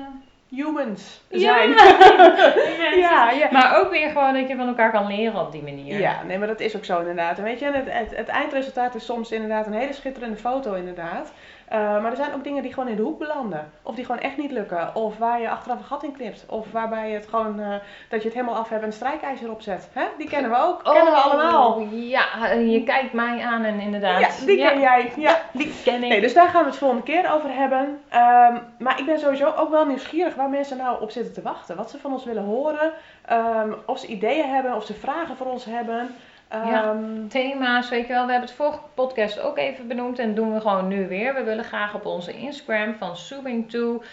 Humans 0.49 1.21
ja. 1.29 1.39
zijn. 1.39 1.71
ja, 3.07 3.31
ja, 3.31 3.49
Maar 3.51 3.79
ook 3.79 3.91
weer 3.91 4.11
gewoon 4.11 4.35
dat 4.35 4.49
je 4.49 4.57
van 4.57 4.69
elkaar 4.69 4.91
kan 4.91 5.07
leren 5.07 5.41
op 5.41 5.53
die 5.53 5.63
manier. 5.63 6.01
Ja, 6.01 6.23
nee, 6.23 6.39
maar 6.39 6.47
dat 6.47 6.61
is 6.61 6.77
ook 6.77 6.85
zo 6.85 6.99
inderdaad. 6.99 7.39
En 7.39 7.45
weet 7.45 7.59
je, 7.59 7.65
het, 7.65 7.93
het, 7.93 8.17
het 8.17 8.29
eindresultaat 8.29 8.95
is 8.95 9.05
soms 9.05 9.31
inderdaad 9.33 9.67
een 9.67 9.73
hele 9.73 9.93
schitterende 9.93 10.37
foto 10.37 10.75
inderdaad. 10.75 11.33
Uh, 11.75 11.81
maar 11.81 12.11
er 12.11 12.17
zijn 12.17 12.35
ook 12.35 12.45
dingen 12.45 12.63
die 12.63 12.73
gewoon 12.73 12.89
in 12.89 12.97
de 12.97 13.03
hoek 13.03 13.19
belanden. 13.19 13.71
Of 13.83 13.95
die 13.95 14.05
gewoon 14.05 14.21
echt 14.21 14.37
niet 14.37 14.51
lukken. 14.51 14.95
Of 14.95 15.19
waar 15.19 15.41
je 15.41 15.51
achteraf 15.51 15.79
een 15.79 15.85
gat 15.85 16.03
in 16.03 16.13
knipt. 16.13 16.45
Of 16.49 16.73
waarbij 16.73 17.09
je 17.09 17.15
het 17.15 17.27
gewoon, 17.27 17.61
uh, 17.61 17.69
dat 18.09 18.23
je 18.23 18.29
het 18.29 18.35
helemaal 18.35 18.57
af 18.57 18.69
hebt 18.69 18.81
en 18.81 18.87
een 18.87 18.93
strijkijzer 18.93 19.51
opzet. 19.51 19.89
Hè? 19.93 20.05
Die 20.19 20.29
kennen 20.29 20.51
we 20.51 20.57
ook. 20.57 20.87
Oh, 20.87 20.93
kennen 20.93 21.13
we 21.13 21.19
allemaal. 21.19 21.81
Ja, 21.91 22.53
je 22.53 22.83
kijkt 22.85 23.13
mij 23.13 23.41
aan 23.45 23.65
en 23.65 23.81
inderdaad. 23.81 24.21
Ja, 24.21 24.47
die 24.47 24.57
ken 24.57 24.81
jij. 24.81 25.13
Ja, 25.17 25.41
die 25.53 25.75
ken 25.85 26.03
ik. 26.03 26.09
Nee, 26.09 26.21
dus 26.21 26.35
daar 26.35 26.49
gaan 26.49 26.63
we 26.63 26.69
het 26.69 26.79
volgende 26.79 27.03
keer 27.05 27.33
over 27.33 27.55
hebben. 27.55 27.81
Um, 27.81 28.63
maar 28.79 28.99
ik 28.99 29.07
ben 29.07 29.19
sowieso 29.19 29.53
ook 29.57 29.71
wel 29.71 29.87
nieuwsgierig 29.87 30.35
waar 30.35 30.51
mensen 30.51 30.77
nou 30.77 31.03
op 31.03 31.11
zitten 31.11 31.35
te 31.35 31.43
wachten. 31.43 31.77
Wat 31.77 31.91
ze 31.91 31.99
van 31.99 32.13
ons 32.13 32.25
willen 32.25 32.45
horen. 32.45 32.93
Um, 33.33 33.75
of 33.87 33.99
ze 33.99 34.07
ideeën 34.07 34.49
hebben. 34.49 34.75
Of 34.75 34.85
ze 34.85 34.95
vragen 34.95 35.37
voor 35.37 35.47
ons 35.47 35.65
hebben. 35.65 36.15
Ja, 36.55 36.91
um, 36.91 37.29
thema's, 37.29 37.89
weet 37.89 38.07
je 38.07 38.13
wel. 38.13 38.27
We 38.27 38.31
hebben 38.31 38.49
het 38.49 38.59
vorige 38.59 38.79
podcast 38.95 39.41
ook 39.41 39.59
even 39.59 39.89
benoemd 39.89 40.19
en 40.19 40.35
doen 40.35 40.55
we 40.55 40.61
gewoon 40.61 40.89
nu 40.89 41.09
weer. 41.09 41.35
We 41.35 41.43
willen 41.43 41.65
graag 41.65 41.95
op 41.95 42.07
onze 42.07 42.33
Instagram 42.33 42.95
van 42.95 43.17
Subing2 43.17 44.05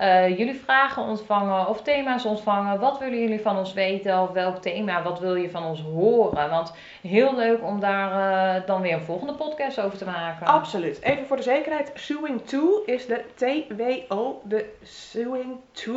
uh, 0.00 0.38
jullie 0.38 0.60
vragen 0.64 1.02
ontvangen 1.02 1.68
of 1.68 1.82
thema's 1.82 2.24
ontvangen. 2.24 2.80
Wat 2.80 2.98
willen 2.98 3.20
jullie 3.20 3.40
van 3.40 3.56
ons 3.56 3.72
weten 3.72 4.20
of 4.20 4.30
welk 4.30 4.56
thema, 4.56 5.02
wat 5.02 5.18
wil 5.18 5.34
je 5.34 5.50
van 5.50 5.64
ons 5.64 5.80
horen? 5.80 6.50
Want 6.50 6.72
heel 7.02 7.36
leuk 7.36 7.64
om 7.64 7.80
daar 7.80 8.56
uh, 8.56 8.66
dan 8.66 8.80
weer 8.80 8.92
een 8.92 9.00
volgende 9.00 9.32
podcast 9.32 9.80
over 9.80 9.98
te 9.98 10.04
maken. 10.04 10.46
Absoluut. 10.46 11.02
Even 11.02 11.26
voor 11.26 11.36
de 11.36 11.42
zekerheid, 11.42 11.90
Suing2 11.90 12.84
is 12.84 13.06
de 13.06 13.24
T-W-O, 13.34 14.40
de 14.44 14.64
Suing2. 14.84 15.90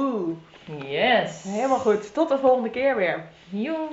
Yes. 0.85 1.43
Helemaal 1.43 1.79
goed. 1.79 2.13
Tot 2.13 2.29
de 2.29 2.37
volgende 2.37 2.69
keer 2.69 2.95
weer. 2.95 3.23
Joe. 3.49 3.87